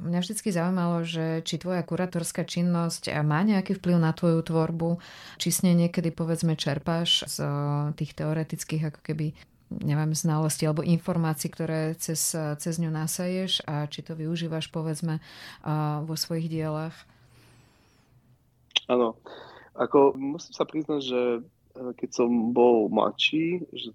Mňa 0.00 0.24
vždy 0.24 0.40
zaujímalo, 0.48 1.04
že 1.04 1.44
či 1.44 1.60
tvoja 1.60 1.84
kurátorská 1.84 2.48
činnosť 2.48 3.12
má 3.20 3.44
nejaký 3.44 3.76
vplyv 3.76 3.96
na 4.00 4.16
tvoju 4.16 4.40
tvorbu, 4.40 4.96
či 5.36 5.48
s 5.52 5.60
nej 5.60 5.76
niekedy 5.76 6.08
povedzme 6.16 6.56
čerpáš 6.56 7.28
z 7.28 7.44
tých 8.00 8.16
teoretických 8.16 8.88
ako 8.88 9.00
keby 9.04 9.36
neviem, 9.82 10.14
znalosti 10.14 10.68
alebo 10.68 10.86
informácií, 10.86 11.50
ktoré 11.50 11.98
cez, 11.98 12.36
cez 12.36 12.74
ňu 12.78 12.92
nasaješ 12.92 13.64
a 13.66 13.88
či 13.90 14.04
to 14.04 14.14
využívaš 14.14 14.70
povedzme 14.70 15.18
vo 16.04 16.14
svojich 16.14 16.46
dielach. 16.46 16.94
Áno. 18.86 19.18
Ako 19.74 20.14
musím 20.14 20.54
sa 20.54 20.62
priznať, 20.62 21.00
že 21.02 21.20
Eh, 21.74 21.92
keď 21.98 22.10
som 22.14 22.54
bol 22.54 22.86
mladší, 22.86 23.66
že 23.74 23.90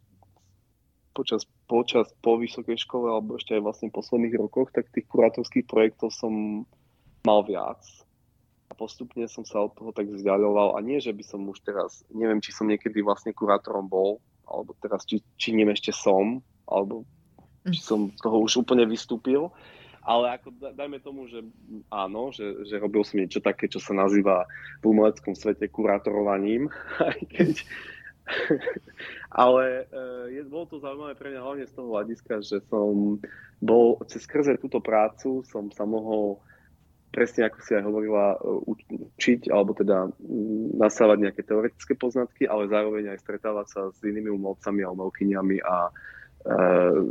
počas, 1.16 1.48
počas 1.68 2.12
po 2.20 2.36
vysokej 2.36 2.76
škole 2.76 3.08
alebo 3.08 3.40
ešte 3.40 3.56
aj 3.56 3.64
vlastne 3.64 3.88
v 3.88 3.98
posledných 3.98 4.36
rokoch, 4.36 4.72
tak 4.76 4.92
tých 4.92 5.08
kurátorských 5.08 5.68
projektov 5.68 6.12
som 6.12 6.64
mal 7.24 7.44
viac. 7.48 7.80
A 8.70 8.78
postupne 8.78 9.26
som 9.26 9.48
sa 9.48 9.66
od 9.66 9.74
toho 9.74 9.96
tak 9.96 10.12
vzdialoval. 10.12 10.78
A 10.78 10.84
nie, 10.84 11.02
že 11.02 11.16
by 11.16 11.24
som 11.26 11.42
už 11.48 11.64
teraz, 11.66 12.06
neviem, 12.14 12.38
či 12.44 12.54
som 12.54 12.70
niekedy 12.70 13.02
vlastne 13.02 13.34
kurátorom 13.34 13.90
bol, 13.90 14.22
alebo 14.50 14.74
teraz, 14.82 15.06
či, 15.06 15.22
či 15.38 15.54
ním 15.54 15.70
ešte 15.70 15.94
som, 15.94 16.42
alebo 16.66 17.06
či 17.70 17.80
som 17.80 18.10
toho 18.18 18.42
už 18.42 18.66
úplne 18.66 18.84
vystúpil. 18.90 19.54
Ale 20.02 20.42
ako 20.42 20.74
dajme 20.74 20.98
tomu, 21.06 21.30
že 21.30 21.46
áno, 21.94 22.34
že, 22.34 22.66
že 22.66 22.82
robil 22.82 23.06
som 23.06 23.22
niečo 23.22 23.44
také, 23.44 23.70
čo 23.70 23.78
sa 23.78 23.94
nazýva 23.94 24.50
v 24.82 24.90
umeleckom 24.90 25.38
svete 25.38 25.70
kurátorovaním, 25.70 26.72
aj 27.10 27.20
keď 27.30 27.52
ale 29.44 29.90
e, 29.90 30.04
je, 30.38 30.42
bolo 30.46 30.66
to 30.70 30.78
zaujímavé 30.82 31.18
pre 31.18 31.34
mňa 31.34 31.42
hlavne 31.42 31.66
z 31.66 31.74
toho 31.74 31.88
hľadiska, 31.90 32.34
že 32.46 32.58
som 32.70 33.18
bol 33.60 33.98
cez 34.06 34.24
skrze 34.24 34.56
túto 34.62 34.80
prácu 34.80 35.42
som 35.46 35.74
sa 35.74 35.84
mohol 35.84 36.38
presne 37.10 37.50
ako 37.50 37.58
si 37.66 37.72
aj 37.74 37.84
hovorila, 37.84 38.38
e, 38.38 38.38
učiť 39.18 39.50
alebo 39.50 39.74
teda 39.74 40.10
nasávať 40.78 41.18
nejaké 41.30 41.42
teoretické 41.44 41.94
poznatky, 41.98 42.46
ale 42.46 42.70
zároveň 42.70 43.14
aj 43.18 43.24
stretávať 43.26 43.68
sa 43.68 43.82
s 43.90 44.00
inými 44.06 44.30
umelcami 44.30 44.86
a 44.86 44.94
umelkyniami 44.94 45.58
a 45.66 45.90
uh, 45.90 47.02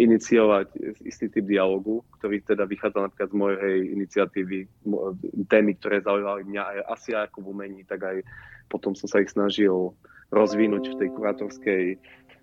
iniciovať 0.00 0.96
istý 1.04 1.28
typ 1.28 1.44
dialogu, 1.44 2.00
ktorý 2.16 2.40
teda 2.40 2.64
vychádza 2.64 3.04
napríklad 3.04 3.28
z 3.28 3.36
mojej 3.36 3.78
iniciatívy, 3.92 4.58
témy, 5.44 5.76
ktoré 5.76 6.00
zaujímali 6.00 6.48
mňa 6.48 6.62
aj 6.64 6.78
asi 6.88 7.10
ako 7.12 7.44
v 7.44 7.50
umení, 7.52 7.80
tak 7.84 8.00
aj 8.00 8.16
potom 8.72 8.96
som 8.96 9.04
sa 9.04 9.20
ich 9.20 9.28
snažil 9.28 9.92
rozvinúť 10.32 10.96
v 10.96 10.98
tej 11.04 11.08
kurátorskej 11.12 11.82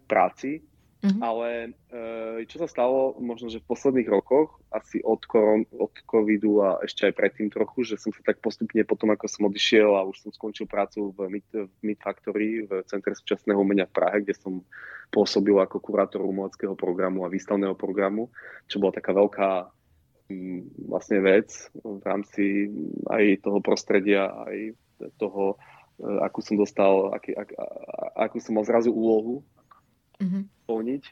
práci. 0.06 0.62
Mm-hmm. 1.00 1.24
Ale 1.24 1.48
e, 1.64 2.44
čo 2.44 2.60
sa 2.60 2.68
stalo 2.68 3.16
možno, 3.24 3.48
že 3.48 3.64
v 3.64 3.72
posledných 3.72 4.12
rokoch, 4.12 4.60
asi 4.68 5.00
od, 5.00 5.24
koron, 5.24 5.64
od 5.72 5.96
covidu 6.04 6.60
a 6.60 6.84
ešte 6.84 7.08
aj 7.08 7.16
predtým 7.16 7.48
trochu, 7.48 7.88
že 7.88 7.96
som 7.96 8.12
sa 8.12 8.20
tak 8.20 8.44
postupne 8.44 8.84
potom, 8.84 9.08
ako 9.16 9.32
som 9.32 9.48
odišiel 9.48 9.96
a 9.96 10.04
už 10.04 10.28
som 10.28 10.32
skončil 10.36 10.68
prácu 10.68 11.16
v 11.16 11.40
Mid, 11.40 11.48
v 11.56 11.72
Mid 11.88 12.04
Factory, 12.04 12.68
v 12.68 12.84
Centre 12.84 13.16
súčasného 13.16 13.56
umenia 13.56 13.88
v 13.88 13.96
Prahe, 13.96 14.28
kde 14.28 14.36
som 14.36 14.60
pôsobil 15.08 15.56
ako 15.56 15.80
kurátor 15.80 16.20
umeleckého 16.20 16.76
programu 16.76 17.24
a 17.24 17.32
výstavného 17.32 17.80
programu, 17.80 18.28
čo 18.68 18.84
bola 18.84 18.92
taká 18.92 19.16
veľká 19.16 19.72
mm, 20.28 20.84
vlastne 20.84 21.24
vec 21.24 21.48
v 21.80 22.04
rámci 22.04 22.68
aj 23.08 23.40
toho 23.40 23.64
prostredia, 23.64 24.36
aj 24.36 24.76
toho, 25.16 25.56
e, 25.96 26.28
akú 26.28 26.44
som 26.44 26.60
dostal, 26.60 27.16
aký, 27.16 27.40
ak, 27.40 27.56
akú 28.20 28.44
som 28.44 28.60
mal 28.60 28.68
zrazu 28.68 28.92
úlohu 28.92 29.48
mm-hmm. 30.20 30.44
plniť. 30.68 31.04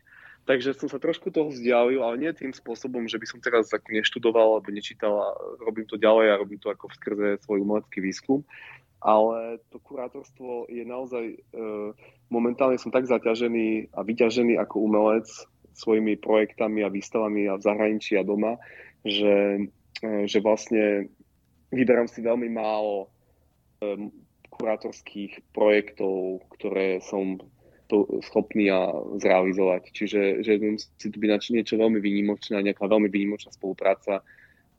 Takže 0.48 0.80
som 0.80 0.88
sa 0.88 0.96
trošku 0.96 1.28
toho 1.28 1.52
vzdialil, 1.52 2.00
ale 2.00 2.24
nie 2.24 2.32
tým 2.32 2.56
spôsobom, 2.56 3.04
že 3.12 3.20
by 3.20 3.28
som 3.28 3.44
teraz 3.44 3.68
ako 3.76 3.92
neštudoval 3.92 4.56
alebo 4.56 4.72
nečítal 4.72 5.12
a 5.20 5.28
robím 5.60 5.84
to 5.84 6.00
ďalej 6.00 6.32
a 6.32 6.40
robím 6.40 6.56
to 6.56 6.72
ako 6.72 6.88
skrze 6.96 7.44
svoj 7.44 7.68
umelecký 7.68 8.00
výskum. 8.00 8.48
Ale 9.04 9.60
to 9.70 9.78
kurátorstvo 9.84 10.72
je 10.72 10.88
naozaj, 10.88 11.36
e, 11.36 11.38
momentálne 12.32 12.80
som 12.80 12.96
tak 12.96 13.12
zaťažený 13.12 13.92
a 13.92 14.00
vyťažený 14.08 14.56
ako 14.58 14.88
umelec 14.88 15.28
svojimi 15.76 16.16
projektami 16.18 16.82
a 16.82 16.90
výstavami 16.90 17.52
a 17.52 17.60
v 17.60 17.66
zahraničí 17.68 18.16
a 18.16 18.24
doma, 18.24 18.56
že, 19.04 19.68
e, 20.00 20.26
že 20.32 20.40
vlastne 20.40 21.12
vyberám 21.76 22.08
si 22.08 22.24
veľmi 22.24 22.50
málo 22.50 23.12
e, 23.84 24.16
kurátorských 24.48 25.54
projektov, 25.54 26.42
ktoré 26.58 27.04
som 27.04 27.38
schopný 28.28 28.68
a 28.68 28.92
zrealizovať. 29.18 29.90
Čiže 29.96 30.44
že 30.44 30.60
musí 30.60 31.08
to 31.08 31.18
byť 31.18 31.56
niečo 31.56 31.80
veľmi 31.80 32.00
výnimočné, 32.04 32.60
nejaká 32.60 32.86
veľmi 32.86 33.08
výnimočná 33.08 33.56
spolupráca, 33.56 34.22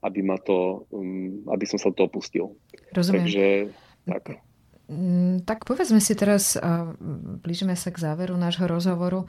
aby, 0.04 0.20
ma 0.22 0.38
to, 0.38 0.84
um, 0.92 1.42
aby 1.50 1.64
som 1.64 1.80
sa 1.80 1.90
to 1.90 2.06
opustil. 2.06 2.54
Rozumiem. 2.92 3.24
Takže 3.24 3.46
tak. 4.06 4.24
Mm, 4.88 5.44
tak 5.44 5.68
povedzme 5.68 6.00
si 6.00 6.16
teraz, 6.16 6.56
blížime 7.44 7.76
sa 7.76 7.92
k 7.92 8.00
záveru 8.00 8.40
nášho 8.40 8.64
rozhovoru, 8.64 9.28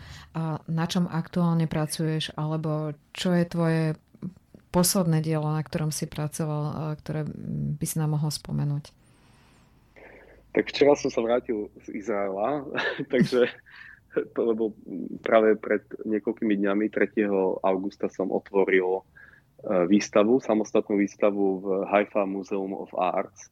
na 0.72 0.86
čom 0.88 1.04
aktuálne 1.12 1.68
pracuješ, 1.68 2.32
alebo 2.40 2.96
čo 3.12 3.36
je 3.36 3.44
tvoje 3.44 3.84
posledné 4.72 5.20
dielo, 5.20 5.52
na 5.52 5.60
ktorom 5.60 5.92
si 5.92 6.08
pracoval, 6.08 6.96
ktoré 7.04 7.28
by 7.76 7.86
si 7.86 8.00
nám 8.00 8.16
mohol 8.16 8.32
spomenúť? 8.32 8.96
Tak 10.60 10.76
včera 10.76 10.92
som 10.92 11.08
sa 11.08 11.24
vrátil 11.24 11.72
z 11.88 12.04
Izraela, 12.04 12.68
takže 13.14 13.48
lebo 14.36 14.76
práve 15.24 15.56
pred 15.56 15.88
niekoľkými 16.04 16.52
dňami 16.60 16.92
3. 16.92 17.32
augusta 17.64 18.12
som 18.12 18.28
otvoril 18.28 19.00
e, 19.00 19.04
výstavu, 19.88 20.44
samostatnú 20.44 21.00
výstavu 21.00 21.64
v 21.64 21.68
Haifa 21.88 22.28
Museum 22.28 22.76
of 22.76 22.92
Arts, 22.92 23.48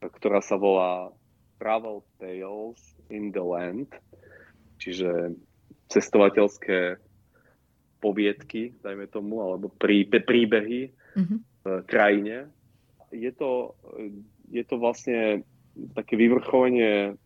ktorá 0.00 0.40
sa 0.40 0.56
volá 0.56 1.12
Travel 1.60 2.00
Tales 2.16 2.80
in 3.12 3.36
the 3.36 3.44
Land, 3.44 3.92
čiže 4.80 5.36
cestovateľské 5.92 6.96
poviedky, 8.00 8.72
dajme 8.80 9.12
tomu, 9.12 9.44
alebo 9.44 9.68
príbehy 9.76 10.88
mm-hmm. 10.88 11.38
v 11.68 11.84
krajine. 11.84 12.48
Je 13.12 13.28
to, 13.36 13.76
je 14.48 14.64
to 14.64 14.80
vlastne 14.80 15.44
také 15.94 16.16
vyvrcholenie 16.16 17.16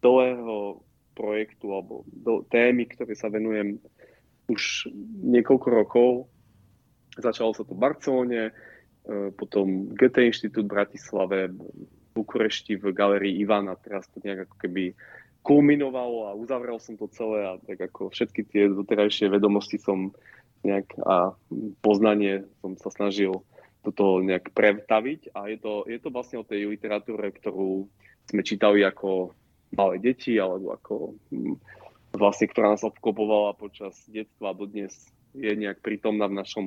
dlhého 0.00 0.80
projektu 1.16 1.72
alebo 1.72 2.04
do 2.12 2.44
témy, 2.52 2.86
ktoré 2.86 3.16
sa 3.16 3.32
venujem 3.32 3.80
už 4.46 4.92
niekoľko 5.26 5.68
rokov. 5.72 6.10
Začalo 7.16 7.56
sa 7.56 7.64
to 7.64 7.72
v 7.72 7.82
Barcelone, 7.82 8.42
e, 8.48 8.52
potom 9.34 9.90
Goethe 9.96 10.28
Inštitút 10.28 10.68
v 10.68 10.74
Bratislave, 10.76 11.38
v 11.50 11.58
Bukurešti 12.12 12.76
v 12.76 12.92
galerii 12.92 13.40
Ivana, 13.40 13.74
teraz 13.80 14.06
to 14.12 14.20
nejak 14.20 14.46
ako 14.46 14.56
keby 14.60 14.84
kulminovalo 15.46 16.26
a 16.26 16.36
uzavrel 16.36 16.82
som 16.82 16.98
to 16.98 17.06
celé 17.12 17.46
a 17.46 17.52
tak 17.62 17.78
ako 17.78 18.10
všetky 18.10 18.42
tie 18.50 18.66
doterajšie 18.66 19.30
vedomosti 19.30 19.78
som 19.78 20.10
nejak 20.66 20.90
a 21.06 21.38
poznanie 21.86 22.42
som 22.58 22.74
sa 22.74 22.90
snažil 22.90 23.46
do 23.86 23.90
toho 23.94 24.18
nejak 24.18 24.50
pretaviť 24.50 25.30
a 25.30 25.46
je 25.46 25.58
to, 25.62 25.86
je 25.86 25.98
to 26.02 26.10
vlastne 26.10 26.42
o 26.42 26.48
tej 26.48 26.66
literatúre, 26.66 27.30
ktorú 27.30 27.86
sme 28.26 28.42
čítali 28.42 28.82
ako 28.82 29.30
malé 29.78 30.02
deti 30.02 30.34
alebo 30.42 30.74
ako 30.74 31.14
hm, 31.30 31.54
vlastne, 32.18 32.50
ktorá 32.50 32.74
nás 32.74 32.82
obklopovala 32.82 33.54
počas 33.54 33.94
detstva 34.10 34.50
a 34.50 34.58
dodnes 34.58 34.90
je 35.36 35.52
nejak 35.52 35.84
prítomná 35.84 36.26
v 36.26 36.38
našom 36.42 36.66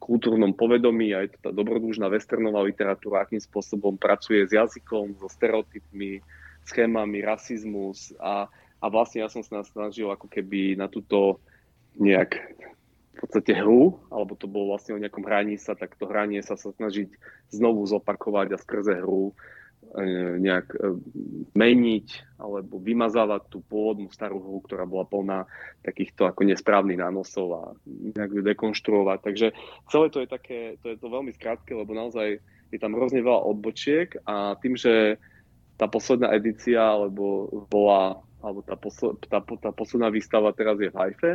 kultúrnom 0.00 0.56
povedomí 0.56 1.12
a 1.12 1.22
je 1.24 1.36
to 1.36 1.38
tá 1.48 1.50
dobrodružná 1.52 2.08
westernová 2.08 2.64
literatúra, 2.64 3.22
akým 3.22 3.40
spôsobom 3.40 3.96
pracuje 4.00 4.44
s 4.44 4.56
jazykom, 4.56 5.16
so 5.20 5.28
stereotypmi, 5.28 6.20
schémami, 6.64 7.22
rasizmus 7.22 8.16
a, 8.18 8.48
a 8.82 8.86
vlastne 8.90 9.22
ja 9.22 9.28
som 9.30 9.44
sa 9.44 9.62
snažil 9.62 10.08
ako 10.08 10.26
keby 10.26 10.74
na 10.74 10.88
túto 10.88 11.38
nejak 11.96 12.36
v 13.16 13.20
podstate 13.24 13.56
hru, 13.56 13.96
alebo 14.12 14.36
to 14.36 14.44
bolo 14.44 14.76
vlastne 14.76 14.92
o 14.92 15.00
nejakom 15.00 15.24
hraní 15.24 15.56
sa, 15.56 15.72
tak 15.72 15.96
to 15.96 16.04
hranie 16.04 16.44
sa 16.44 16.60
sa 16.60 16.68
snažiť 16.68 17.08
znovu 17.48 17.88
zopakovať 17.88 18.52
a 18.52 18.60
skrze 18.60 19.00
hru 19.00 19.32
e, 19.32 20.36
nejak 20.36 20.76
e, 20.76 21.00
meniť 21.56 22.36
alebo 22.36 22.76
vymazávať 22.76 23.48
tú 23.48 23.64
pôvodnú 23.64 24.12
starú 24.12 24.44
hru, 24.44 24.60
ktorá 24.68 24.84
bola 24.84 25.08
plná 25.08 25.48
takýchto 25.80 26.28
ako 26.28 26.44
nesprávnych 26.44 27.00
nánosov 27.00 27.48
a 27.56 27.62
nejak 27.88 28.36
ju 28.36 28.42
dekonštruovať. 28.44 29.18
Takže 29.24 29.46
celé 29.88 30.06
to 30.12 30.20
je 30.20 30.28
také, 30.28 30.58
to 30.84 30.92
je 30.92 31.00
to 31.00 31.08
veľmi 31.08 31.32
skrátke, 31.32 31.72
lebo 31.72 31.96
naozaj 31.96 32.36
je 32.68 32.78
tam 32.78 32.92
hrozne 32.92 33.24
veľa 33.24 33.48
odbočiek 33.48 34.12
a 34.28 34.60
tým, 34.60 34.76
že 34.76 35.16
tá 35.76 35.88
posledná 35.88 36.32
edícia 36.36 36.80
alebo 36.80 37.48
bola, 37.68 38.20
alebo 38.40 38.60
tá, 38.64 38.76
posl- 38.76 39.16
tá, 39.28 39.40
tá 39.40 39.70
posledná 39.72 40.08
výstava 40.08 40.52
teraz 40.52 40.80
je 40.80 40.88
v 40.92 40.98
Haife, 41.00 41.32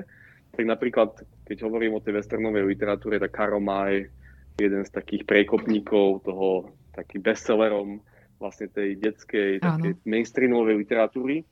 tak 0.52 0.66
napríklad, 0.68 1.24
keď 1.48 1.58
hovorím 1.64 1.96
o 1.98 2.04
tej 2.04 2.20
westernovej 2.20 2.68
literatúre, 2.68 3.18
tak 3.18 3.32
Karol 3.32 3.64
Maj, 3.64 4.12
jeden 4.60 4.84
z 4.84 4.92
takých 4.92 5.24
prekopníkov 5.24 6.28
toho, 6.28 6.76
taký 6.92 7.24
bestsellerom 7.24 8.04
vlastne 8.42 8.68
tej 8.68 9.00
detskej, 9.00 9.64
takej 9.64 10.02
mainstreamovej 10.04 10.76
literatúry. 10.82 11.48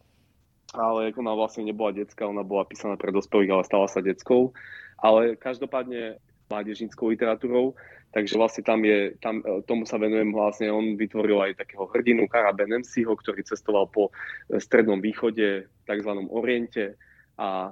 Ale 0.73 1.09
ona 1.17 1.33
vlastne 1.33 1.65
nebola 1.65 1.95
detská, 1.95 2.29
ona 2.29 2.45
bola 2.45 2.67
písaná 2.67 2.93
pre 2.93 3.09
dospelých, 3.09 3.53
ale 3.53 3.63
stala 3.65 3.87
sa 3.89 4.05
detskou. 4.05 4.53
Ale 5.01 5.33
každopádne 5.39 6.21
mládežníckou 6.49 7.13
literatúrou, 7.13 7.77
takže 8.09 8.35
vlastne 8.35 8.65
tam 8.65 8.81
je, 8.81 9.13
tam, 9.21 9.41
e, 9.45 9.61
tomu 9.69 9.85
sa 9.85 10.01
venujem 10.01 10.33
vlastne, 10.33 10.73
on 10.73 10.97
vytvoril 10.97 11.45
aj 11.45 11.61
takého 11.61 11.85
hrdinu 11.93 12.25
Kara 12.25 12.49
Benemsiho, 12.53 13.13
ktorý 13.13 13.45
cestoval 13.45 13.85
po 13.89 14.09
e, 14.49 14.57
strednom 14.57 14.97
východe, 14.97 15.69
tzv. 15.85 16.11
Oriente, 16.33 16.97
a 17.39 17.71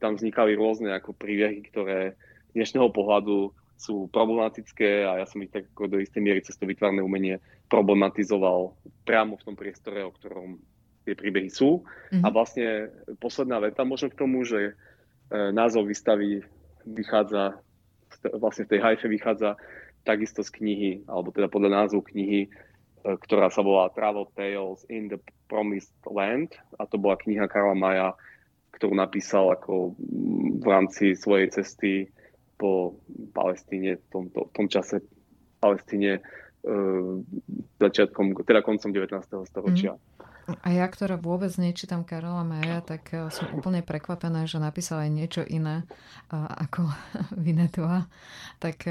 tam 0.00 0.16
vznikali 0.16 0.56
rôzne 0.56 0.88
ako 0.96 1.12
príbehy, 1.12 1.68
ktoré 1.68 2.16
z 2.48 2.52
dnešného 2.56 2.88
pohľadu 2.88 3.52
sú 3.76 4.08
problematické 4.08 5.04
a 5.04 5.20
ja 5.20 5.26
som 5.28 5.44
ich 5.44 5.52
tak 5.52 5.68
ako 5.76 5.92
do 5.92 5.98
istej 6.00 6.22
miery 6.24 6.40
cez 6.40 6.56
to 6.56 6.64
vytvárne 6.64 7.04
umenie 7.04 7.42
problematizoval 7.68 8.72
priamo 9.04 9.36
v 9.36 9.44
tom 9.44 9.56
priestore, 9.58 10.00
o 10.00 10.14
ktorom 10.16 10.56
tie 11.04 11.12
príbehy 11.12 11.50
sú. 11.52 11.82
Mm-hmm. 11.82 12.22
A 12.24 12.28
vlastne 12.32 12.68
posledná 13.18 13.60
veta 13.60 13.82
možno 13.84 14.08
k 14.08 14.16
tomu, 14.16 14.48
že 14.48 14.72
e, 14.72 15.52
názov 15.52 15.92
výstavy 15.92 16.40
vychádza, 16.88 17.58
vlastne 18.38 18.64
v 18.64 18.70
tej 18.76 18.80
hajfe 18.80 19.06
vychádza 19.10 19.60
takisto 20.08 20.40
z 20.40 20.50
knihy, 20.56 20.92
alebo 21.10 21.34
teda 21.34 21.50
podľa 21.50 21.84
názvu 21.84 22.00
knihy, 22.06 22.46
e, 22.46 22.48
ktorá 23.02 23.50
sa 23.50 23.60
volá 23.66 23.90
Travel 23.92 24.30
Tales 24.32 24.86
in 24.88 25.10
the 25.10 25.18
Promised 25.50 25.92
Land 26.06 26.54
a 26.78 26.86
to 26.88 26.96
bola 26.96 27.18
kniha 27.18 27.50
Karla 27.50 27.74
Maja 27.74 28.14
ktorú 28.72 28.96
napísal 28.96 29.52
ako 29.52 29.94
v 30.58 30.66
rámci 30.66 31.12
svojej 31.12 31.52
cesty 31.52 32.08
po 32.56 32.96
Palestíne, 33.34 33.98
v 33.98 34.06
tom, 34.08 34.24
to, 34.30 34.46
v 34.48 34.52
tom 34.54 34.66
čase 34.70 35.02
Palestíne 35.58 36.18
e, 36.18 36.20
začiatkom, 37.82 38.38
teda 38.46 38.62
koncom 38.62 38.90
19. 38.94 39.50
storočia. 39.50 39.98
Mm. 39.98 40.00
A 40.42 40.74
ja, 40.74 40.90
ktorá 40.90 41.14
vôbec 41.22 41.54
nečítam 41.54 42.02
Karola 42.02 42.42
Maja, 42.42 42.82
tak 42.82 43.14
e, 43.14 43.30
som 43.30 43.46
úplne 43.54 43.82
prekvapená, 43.82 44.46
že 44.46 44.58
napísal 44.58 45.06
aj 45.06 45.10
niečo 45.10 45.42
iné 45.46 45.86
uh, 46.34 46.50
ako 46.66 46.90
Vinetua. 47.46 48.10
Tak 48.58 48.86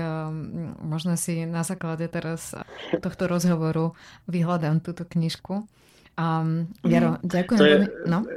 možno 0.84 1.16
si 1.16 1.48
na 1.48 1.64
základe 1.64 2.08
teraz 2.12 2.56
tohto 3.00 3.28
rozhovoru 3.28 3.96
vyhľadám 4.28 4.84
túto 4.84 5.08
knižku. 5.08 5.64
Um, 6.20 6.68
Jaro, 6.84 7.18
ďakujem 7.24 7.60
to 7.60 7.66
je, 7.66 7.78
No? 8.06 8.28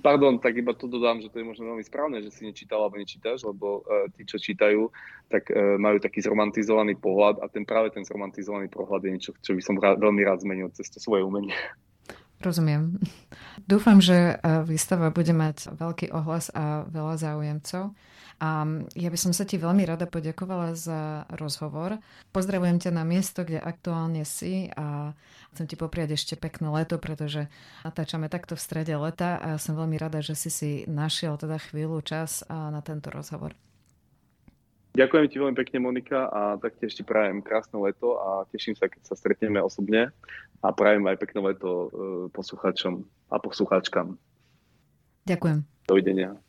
Pardon, 0.00 0.40
tak 0.40 0.56
iba 0.56 0.72
to 0.72 0.88
dodám, 0.88 1.20
že 1.20 1.28
to 1.28 1.38
je 1.38 1.46
možno 1.46 1.68
veľmi 1.68 1.84
správne, 1.84 2.24
že 2.24 2.32
si 2.32 2.48
nečítal 2.48 2.80
alebo 2.80 2.96
nečítaš, 2.96 3.44
lebo 3.44 3.84
uh, 3.84 4.08
tí, 4.16 4.24
čo 4.24 4.40
čítajú, 4.40 4.88
tak 5.28 5.52
uh, 5.52 5.76
majú 5.76 6.00
taký 6.00 6.24
zromantizovaný 6.24 6.96
pohľad 6.96 7.44
a 7.44 7.46
ten 7.52 7.68
práve 7.68 7.92
ten 7.92 8.02
zromantizovaný 8.02 8.72
pohľad 8.72 9.04
je 9.04 9.10
niečo, 9.12 9.30
čo 9.44 9.52
by 9.52 9.62
som 9.62 9.76
rád, 9.76 10.00
veľmi 10.00 10.24
rád 10.24 10.40
zmenil 10.40 10.72
cez 10.72 10.88
to 10.88 10.98
svoje 10.98 11.22
umenie. 11.22 11.54
Rozumiem. 12.38 13.02
Dúfam, 13.66 13.98
že 13.98 14.38
výstava 14.62 15.10
bude 15.10 15.34
mať 15.34 15.74
veľký 15.74 16.14
ohlas 16.14 16.54
a 16.54 16.86
veľa 16.86 17.18
záujemcov. 17.18 17.98
A 18.38 18.62
ja 18.94 19.10
by 19.10 19.18
som 19.18 19.34
sa 19.34 19.42
ti 19.42 19.58
veľmi 19.58 19.82
rada 19.82 20.06
poďakovala 20.06 20.78
za 20.78 21.26
rozhovor. 21.34 21.98
Pozdravujem 22.30 22.78
ťa 22.78 22.94
na 22.94 23.02
miesto, 23.02 23.42
kde 23.42 23.58
aktuálne 23.58 24.22
si 24.22 24.70
a 24.78 25.10
chcem 25.54 25.66
ti 25.66 25.74
popriať 25.74 26.14
ešte 26.14 26.34
pekné 26.38 26.70
leto, 26.70 27.02
pretože 27.02 27.50
natáčame 27.82 28.30
takto 28.30 28.54
v 28.54 28.62
strede 28.62 28.94
leta 28.94 29.42
a 29.42 29.48
som 29.58 29.74
veľmi 29.74 29.98
rada, 29.98 30.22
že 30.22 30.38
si 30.38 30.50
si 30.54 30.70
našiel 30.86 31.34
teda 31.34 31.58
chvíľu 31.58 31.98
čas 32.06 32.46
na 32.46 32.78
tento 32.78 33.10
rozhovor. 33.10 33.58
Ďakujem 34.98 35.26
ti 35.30 35.36
veľmi 35.38 35.56
pekne, 35.58 35.78
Monika, 35.78 36.26
a 36.26 36.58
taktiež 36.58 36.90
ti 36.90 37.06
prajem 37.06 37.38
krásne 37.38 37.78
leto 37.78 38.18
a 38.18 38.42
teším 38.50 38.74
sa, 38.74 38.90
keď 38.90 39.02
sa 39.06 39.14
stretneme 39.14 39.62
osobne 39.62 40.10
a 40.58 40.68
prajem 40.74 41.06
aj 41.06 41.22
pekné 41.22 41.54
leto 41.54 41.70
e, 41.70 41.86
poslucháčom 42.34 43.06
a 43.30 43.38
poslucháčkam. 43.38 44.18
Ďakujem. 45.22 45.62
Dovidenia. 45.86 46.47